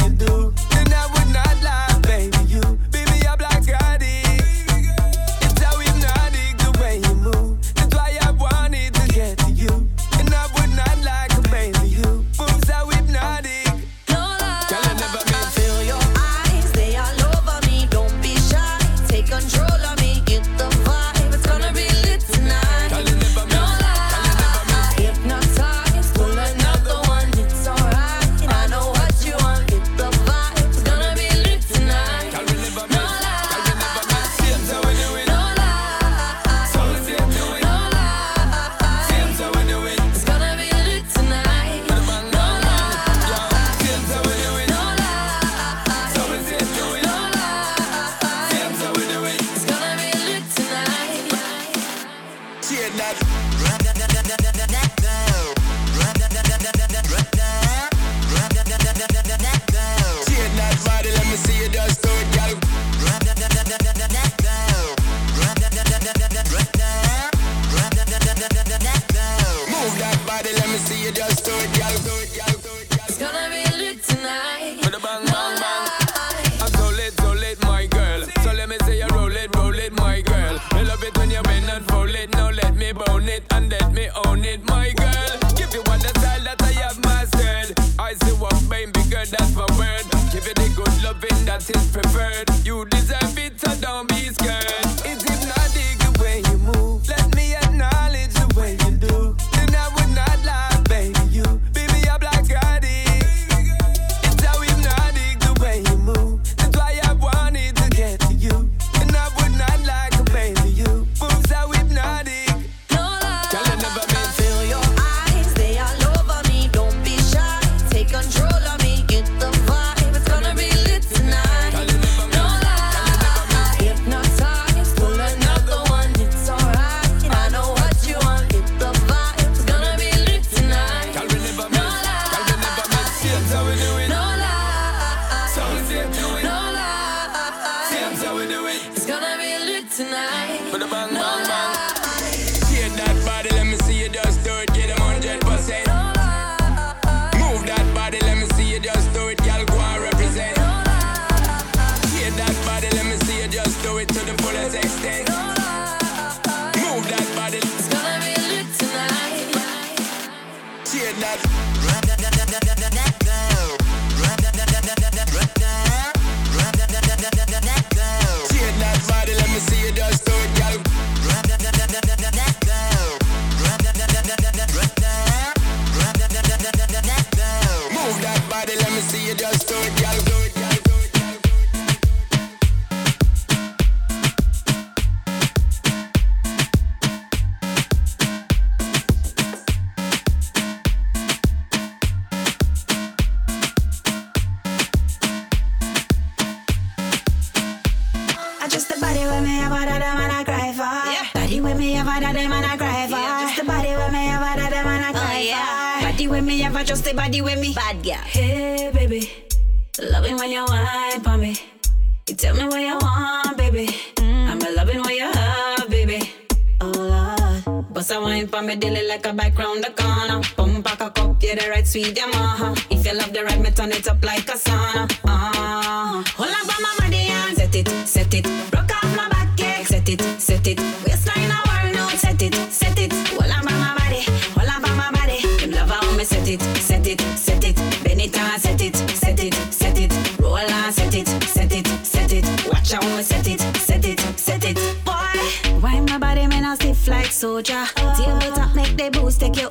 right 221.79 221.87
sweet, 221.87 222.17
yeah 222.17 222.27
maha. 222.27 222.75
If 222.91 223.07
you 223.07 223.15
love 223.15 223.33
the 223.33 223.45
right, 223.45 223.61
me 223.61 223.71
turn 223.71 223.93
it 223.93 224.09
up 224.09 224.23
like 224.25 224.49
a 224.49 224.57
sauna. 224.59 225.07
Uh, 225.25 226.25
hold 226.37 226.51
on 226.51 226.65
for 226.69 226.83
my 226.83 226.95
body 226.99 227.29
and 227.31 227.57
set 227.57 227.75
it, 227.75 227.89
set 228.07 228.35
it. 228.35 228.47
Rock 228.75 228.91
off 228.91 229.17
my 229.17 229.29
back, 229.29 229.49
yeah, 229.59 229.83
set 229.85 230.09
it, 230.09 230.21
set 230.41 230.67
it. 230.67 230.79
Waistline 231.05 231.51
a 231.51 231.59
world 231.69 231.95
now, 231.95 232.09
set 232.09 232.43
it, 232.43 232.55
set 232.73 232.99
it. 232.99 233.13
Hold 233.13 233.51
on 233.51 233.63
for 233.63 233.79
my 233.85 233.95
body, 233.99 234.23
hold 234.57 234.69
on 234.69 234.81
for 234.83 234.95
my 234.97 235.11
body. 235.13 235.39
Them 235.61 235.71
love 235.71 235.91
how 235.91 236.17
me 236.17 236.25
set 236.25 236.49
it, 236.49 236.61
set 236.89 237.07
it, 237.07 237.21
set 237.39 237.65
it. 237.65 237.77
Bend 238.03 238.21
it 238.21 238.37
and 238.37 238.61
set 238.61 238.81
it, 238.81 238.97
set 238.97 239.43
it, 239.43 239.55
set 239.73 239.99
it. 239.99 240.13
Roll 240.41 240.59
and 240.59 240.95
set 240.95 241.15
it, 241.15 241.29
set 241.29 241.73
it, 241.73 241.87
set 242.05 242.33
it. 242.33 242.45
Watch 242.67 242.93
how 242.93 243.17
me 243.17 243.23
set 243.23 243.47
it, 243.47 243.61
set 243.77 244.05
it, 244.05 244.21
set 244.37 244.65
it. 244.65 244.77
Boy, 245.05 245.39
why 245.81 246.01
my 246.01 246.19
body 246.19 246.47
me 246.49 246.61
not 246.61 246.79
stiff 246.79 247.07
like 247.07 247.31
soldier? 247.31 247.85
Table 248.17 248.53
top 248.57 248.75
make 248.75 248.97
the 248.97 249.11
boost 249.13 249.41
take 249.41 249.57
you 249.61 249.69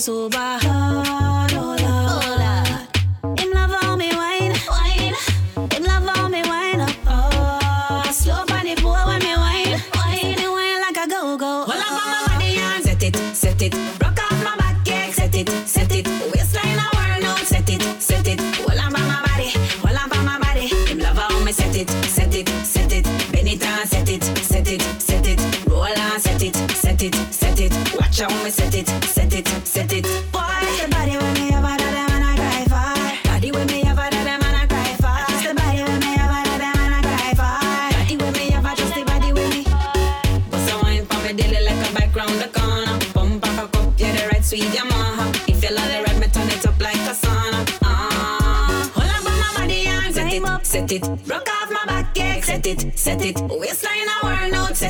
so 0.00 0.28
bad. 0.28 0.62
Love 3.54 3.98
me 3.98 4.12
wine, 4.12 4.52
love 6.04 6.30
me 6.30 6.42
wine. 6.42 6.86
Slow 8.12 8.44
when 8.48 8.64
me 8.64 8.74
wine, 8.84 9.80
wine. 9.94 10.36
Wine 10.52 10.80
like 10.82 10.98
a 10.98 11.08
go 11.08 11.38
go. 11.38 11.62
On 11.62 11.68
my 11.68 12.24
body 12.28 12.58
and 12.58 12.84
set 12.84 13.02
it, 13.02 13.16
set 13.34 13.62
it. 13.62 13.74
Rock 14.02 14.18
my 14.44 14.56
back, 14.58 14.86
set 15.14 15.34
it, 15.34 15.48
set 15.66 15.94
it. 15.94 16.06
Waistline, 16.32 16.78
I 16.78 16.90
wear 16.94 17.20
no, 17.22 17.34
set 17.36 17.70
it, 17.70 17.82
set 18.02 18.28
it. 18.28 18.40
On 18.68 18.92
my 18.92 19.00
body, 19.26 19.50
on 19.82 20.24
my 20.26 20.38
body. 20.38 20.68
Love 20.94 21.44
me, 21.44 21.52
set 21.52 21.74
it, 21.74 21.88
set 21.88 22.34
it, 22.34 22.48
set 22.66 22.92
it. 22.92 23.06
Set 23.86 24.08
it, 24.08 24.22
set 24.22 24.68
it, 24.68 25.00
set 25.00 25.26
it. 25.26 25.40
Roll 25.68 25.86
set 26.18 26.42
it, 26.42 26.54
set 26.54 27.02
it, 27.02 27.14
set 27.32 27.60
it. 27.60 27.72
Watch 27.98 28.20
how 28.20 28.44
me 28.44 28.50
set 28.50 28.74
it. 28.74 28.88
Set 28.88 29.15
it. 29.15 29.15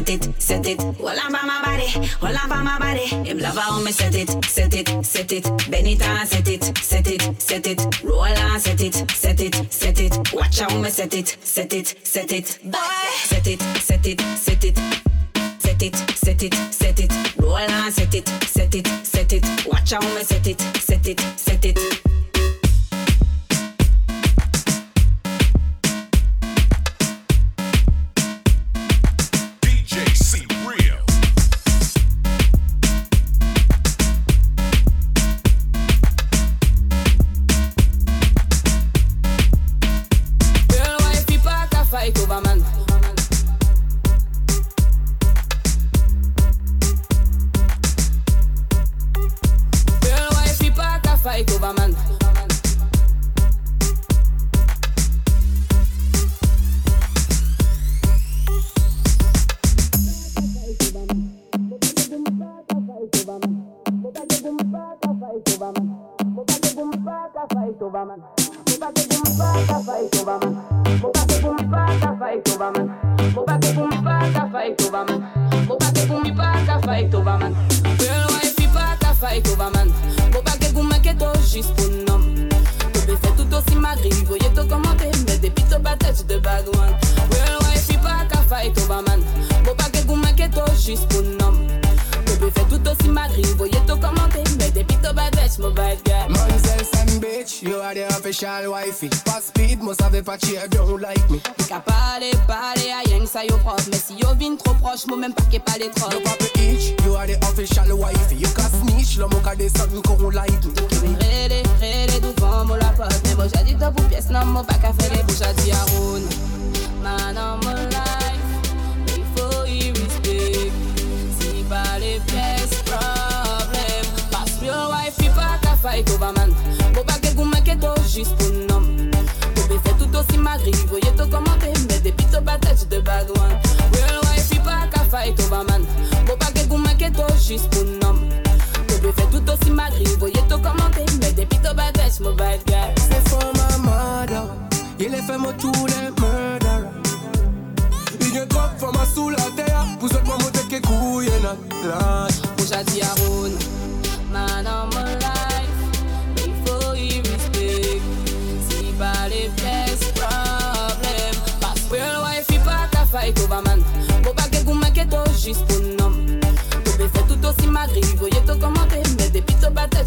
Set 0.06 0.26
it, 0.26 0.42
set 0.42 0.66
it. 0.66 0.80
Hold 0.80 1.18
on, 1.18 1.32
my 1.32 1.62
body, 1.64 1.86
hold 2.20 2.36
on, 2.36 2.64
my 2.64 2.78
body. 2.78 3.06
Him 3.06 3.38
love 3.38 3.56
how 3.56 3.82
me 3.82 3.90
set 3.90 4.14
it, 4.14 4.44
set 4.44 4.74
it, 4.74 5.04
set 5.04 5.32
it. 5.32 5.44
Bend 5.70 5.86
it 5.86 6.02
and 6.02 6.28
set 6.28 6.48
it, 6.48 6.78
set 6.78 7.06
it, 7.08 7.40
set 7.40 7.66
it. 7.66 8.02
Roll 8.04 8.24
and 8.24 8.62
set 8.62 8.80
it, 8.80 9.10
set 9.10 9.40
it, 9.40 9.72
set 9.72 10.00
it. 10.00 10.32
Watch 10.32 10.60
how 10.60 10.78
me 10.78 10.90
set 10.90 11.14
it, 11.14 11.36
set 11.40 11.72
it, 11.72 11.94
set 12.04 12.32
it. 12.32 12.58
Boy, 12.64 12.78
set 13.14 13.46
it, 13.46 13.60
set 13.60 14.06
it, 14.06 14.20
set 14.20 14.64
it. 14.64 14.78
Set 15.58 15.82
it, 15.82 15.96
set 15.96 16.42
it, 16.42 16.54
set 16.72 17.00
it. 17.00 17.36
Roll 17.36 17.56
and 17.56 17.92
set 17.92 18.14
it, 18.14 18.28
set 18.44 18.74
it, 18.74 18.86
set 19.04 19.32
it. 19.32 19.66
Watch 19.66 19.92
how 19.92 20.00
me 20.00 20.22
set 20.22 20.46
it, 20.46 20.60
set 20.60 21.06
it, 21.06 21.20
man? 42.40 42.75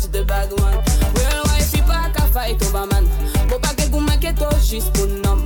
De 0.07 0.23
bad 0.23 0.51
one. 0.53 0.79
Real 1.15 1.43
wife, 1.45 1.71
il 1.73 1.83
pas 1.83 2.09
qu'à 2.13 2.23
fight 2.33 2.61
over 2.63 2.85
man. 2.91 3.05
Faut 3.49 3.59
pas 3.59 3.73
que 3.75 3.89
vous 3.91 3.99
m'inquiétez 3.99 4.45
juste 4.67 4.91
pour 4.93 5.07
nom. 5.07 5.37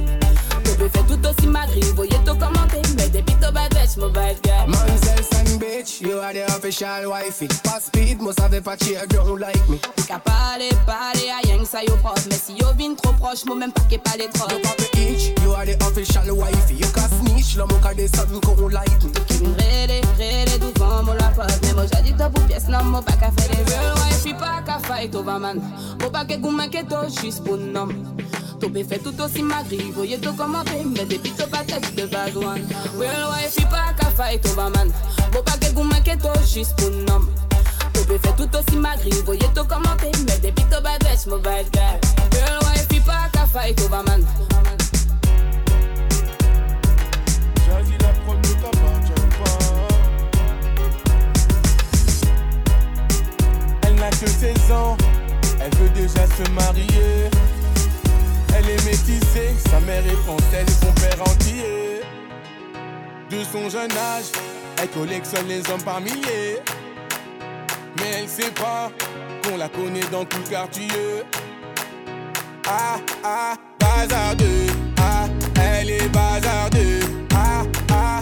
Bébé 0.64 0.90
fait 0.90 1.04
tout 1.08 1.28
aussi 1.28 1.48
magri, 1.48 1.82
voyez 1.96 2.18
tout 2.26 2.36
commenter, 2.36 2.82
mais 2.98 3.10
des 3.10 3.22
pito 3.22 3.52
batailles, 3.52 3.98
my 3.98 4.10
bad 4.12 4.38
guy. 4.44 4.66
Monzel 4.68 5.24
and 5.36 5.60
bitch, 5.60 6.02
you 6.02 6.20
are 6.20 6.34
the 6.34 6.44
official 6.56 7.10
wifey. 7.10 7.48
Pass 7.64 7.86
speed, 7.86 8.22
must 8.22 8.40
have 8.40 8.54
a 8.54 8.62
patch 8.62 8.86
here, 8.86 9.06
don't 9.08 9.40
like 9.40 9.68
me. 9.70 9.80
Parler, 10.24 10.70
parler, 10.86 11.30
à 11.30 11.40
rien 11.44 11.58
que 11.60 11.66
ça 11.66 11.84
yo 11.84 11.96
prof. 11.98 12.26
Mais 12.30 12.38
si 12.38 12.54
yo 12.54 12.68
vin 12.78 12.96
trop 12.96 13.14
proche, 13.14 13.46
même 13.46 13.72
pas 13.72 13.82
qu'est 13.90 13.98
pas 13.98 14.18
les 14.18 14.30
trop. 14.30 14.48
No 14.50 14.60
papa 14.60 14.84
itch, 14.98 15.34
you 15.44 15.52
are 15.52 15.66
the 15.66 15.76
official 15.84 16.38
wifey. 16.38 16.76
You 16.76 16.88
can 16.94 17.10
snitch, 17.20 17.56
le 17.58 17.66
moka 17.66 17.94
de 17.94 18.08
qu'on 18.40 18.70
like 18.70 19.04
me. 19.04 19.33
Mais 22.24 22.30
moi 22.30 22.32
j'ai 22.32 22.32
dit 22.32 22.32
top 22.32 22.38
ou 22.38 22.48
pièce, 22.48 22.68
non, 22.68 22.84
moi 22.86 23.02
pas 23.02 23.14
qu'à 23.14 23.32
faire 23.32 23.50
les 23.52 23.74
real 23.74 23.94
wife, 23.96 24.24
il 24.26 24.36
pas 24.36 24.62
qu'à 24.66 24.80
fight 24.80 25.16
over 25.16 25.40
man. 25.40 25.62
Faut 26.00 26.10
pas 26.10 26.26
que 26.26 26.40
vous 26.40 26.52
m'inquiétez 26.52 27.22
juste 27.22 27.44
pour 27.44 27.58
nom. 27.58 27.90
Topé 28.60 28.84
fait 28.84 29.00
tout 29.00 29.14
aussi 29.22 29.44
magri, 29.44 29.92
voyez 29.92 30.18
tout 30.18 30.34
commenter, 30.34 30.84
mais 30.86 31.06
des 31.06 31.18
pito 31.18 31.46
patates 31.48 31.96
de 31.96 32.06
bad 32.06 32.36
one. 32.36 32.66
Real 32.98 33.30
wife, 33.30 33.56
il 33.58 33.68
pas 33.68 33.94
qu'à 33.98 34.10
fight 34.12 34.46
over 34.46 34.70
man. 34.76 34.92
Faut 35.32 35.44
pas 35.44 35.58
que 35.58 35.74
vous 35.74 35.84
m'inquiétez 35.84 36.30
juste 36.54 36.76
pour 36.78 36.90
nom. 36.90 37.26
Topé 37.94 38.20
fait 38.20 38.36
tout 38.38 38.58
aussi 38.58 38.78
magri, 38.78 39.12
voyez 39.26 39.48
tout 39.56 39.66
commenter, 39.66 40.12
mais 40.26 40.40
des 40.40 40.52
pito 40.52 40.82
patates, 40.82 41.26
my 41.28 41.42
bad 41.42 41.66
guy. 41.74 42.00
Real 42.38 42.60
wife, 42.64 42.88
il 42.92 43.02
pas 43.02 43.30
qu'à 43.32 43.46
fight 43.48 43.80
over 43.82 44.04
man. 44.08 44.24
Que 54.20 54.28
16 54.28 54.72
ans, 54.72 54.98
elle 55.60 55.76
veut 55.78 55.90
déjà 55.90 56.26
se 56.28 56.50
marier. 56.52 57.30
Elle 58.56 58.70
est 58.70 58.86
métissée, 58.86 59.56
sa 59.70 59.80
mère 59.80 60.06
est 60.06 60.24
française 60.26 60.66
et 60.68 60.86
son 60.86 60.92
père 60.94 61.22
entier. 61.22 62.02
De 63.30 63.44
son 63.44 63.70
jeune 63.70 63.92
âge, 63.92 64.32
elle 64.82 64.90
collectionne 64.90 65.48
les 65.48 65.60
hommes 65.70 65.82
par 65.84 66.02
milliers. 66.02 66.62
Mais 67.98 68.20
elle 68.20 68.28
sait 68.28 68.52
pas 68.52 68.92
qu'on 69.44 69.58
la 69.58 69.70
connaît 69.70 70.08
dans 70.12 70.26
tout 70.26 70.38
le 70.38 70.50
quartier. 70.50 70.88
Ah 72.68 72.98
ah, 73.24 73.56
bazardeux. 73.80 74.68
Ah, 74.98 75.28
elle 75.62 75.90
est 75.90 76.10
bazardeux. 76.10 77.00
Ah 77.36 77.64
ah, 77.92 78.22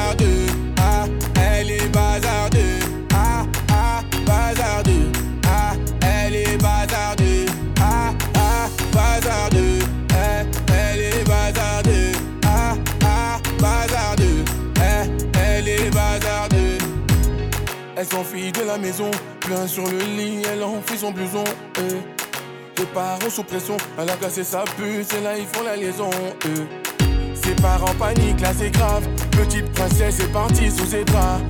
la 18.71 18.77
maison, 18.77 19.11
plein 19.41 19.67
sur 19.67 19.83
le 19.85 19.97
lit, 19.97 20.43
elle 20.49 20.63
enfuit 20.63 20.97
son 20.97 21.11
blouson. 21.11 21.43
eh. 21.77 22.79
Les 22.79 22.85
parents 22.93 23.29
sous 23.29 23.43
pression, 23.43 23.75
elle 23.99 24.09
a 24.09 24.15
cassé 24.15 24.43
sa 24.45 24.63
puce 24.77 25.13
et 25.13 25.21
là 25.21 25.37
ils 25.37 25.45
font 25.45 25.63
la 25.65 25.75
liaison. 25.75 26.09
eh. 26.45 27.35
Ses 27.35 27.53
parents 27.55 27.93
paniquent, 27.99 28.39
là 28.39 28.51
c'est 28.57 28.71
grave. 28.71 29.05
Petite 29.31 29.69
princesse 29.73 30.21
est 30.21 30.31
partie 30.31 30.71
sous 30.71 30.85
ses 30.85 31.03
draps. 31.03 31.43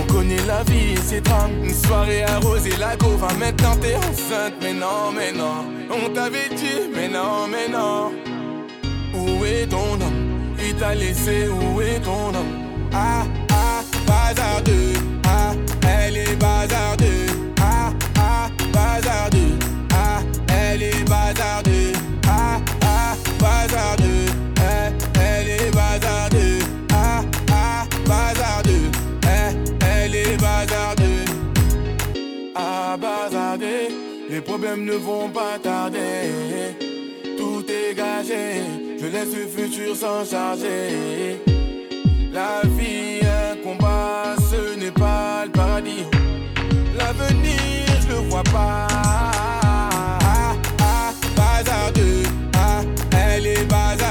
On 0.00 0.12
connaît 0.12 0.42
la 0.46 0.62
vie 0.62 0.94
et 0.94 0.96
ses 0.96 1.20
drames. 1.20 1.52
Une 1.62 1.74
soirée 1.74 2.22
arrosée, 2.22 2.76
la 2.78 2.96
go 2.96 3.10
va 3.18 3.32
maintenant 3.34 3.76
t'es 3.76 3.94
enceinte. 3.96 4.54
Mais 4.62 4.72
non, 4.72 5.12
mais 5.14 5.32
non, 5.32 5.66
on 5.90 6.08
t'avait 6.14 6.48
dit, 6.54 6.88
mais 6.94 7.08
non, 7.08 7.46
mais 7.50 7.68
non. 7.68 8.12
Où 9.14 9.44
est 9.44 9.66
ton 9.66 9.92
homme? 10.00 10.54
Il 10.58 10.74
t'a 10.76 10.94
laissé, 10.94 11.48
où 11.48 11.82
est 11.82 12.00
ton 12.00 12.28
homme? 12.28 12.54
Ah, 12.94 13.24
ah, 13.50 13.82
bazardeux. 14.06 14.95
Elle 15.86 16.16
est 16.16 16.36
bazardeux. 16.36 17.26
Ah, 17.60 17.92
ah, 18.18 18.48
bazardeux. 18.72 19.58
Ah, 19.92 20.20
elle 20.48 20.82
est 20.82 21.04
bazardeux. 21.08 21.92
Ah, 22.28 22.60
ah, 22.82 23.14
bazardeux. 23.40 24.26
Eh, 24.58 25.20
elle 25.20 25.48
est 25.48 25.70
bazardeux. 25.70 26.58
Ah, 26.92 27.22
ah, 27.52 27.84
bazardeux. 28.06 28.90
Eh, 29.24 29.84
elle 29.84 30.14
est 30.14 30.36
bazardeux. 30.36 31.24
Ah, 32.54 32.96
bazardeux. 33.00 33.88
Les 34.28 34.40
problèmes 34.40 34.84
ne 34.84 34.94
vont 34.94 35.28
pas 35.28 35.58
tarder. 35.62 36.76
Tout 37.38 37.64
est 37.68 37.94
gagé. 37.94 38.62
Je 39.00 39.06
laisse 39.06 39.34
le 39.34 39.46
futur 39.46 39.94
s'en 39.94 40.24
charger. 40.24 41.40
La 42.32 42.60
vie, 42.76 43.20
un 43.22 43.56
combat, 43.62 44.36
ce 44.50 44.78
n'est 44.78 44.90
pas 44.90 45.05
L'avenir, 45.76 46.06
je 48.00 48.08
le 48.08 48.14
vois 48.30 48.42
pas. 48.44 48.86
Ah, 48.90 50.18
ah, 50.22 50.54
ah 50.80 51.12
bazardeux, 51.36 52.22
ah, 52.54 52.80
elle 53.12 53.46
est 53.46 53.64
bazardeux. 53.64 54.05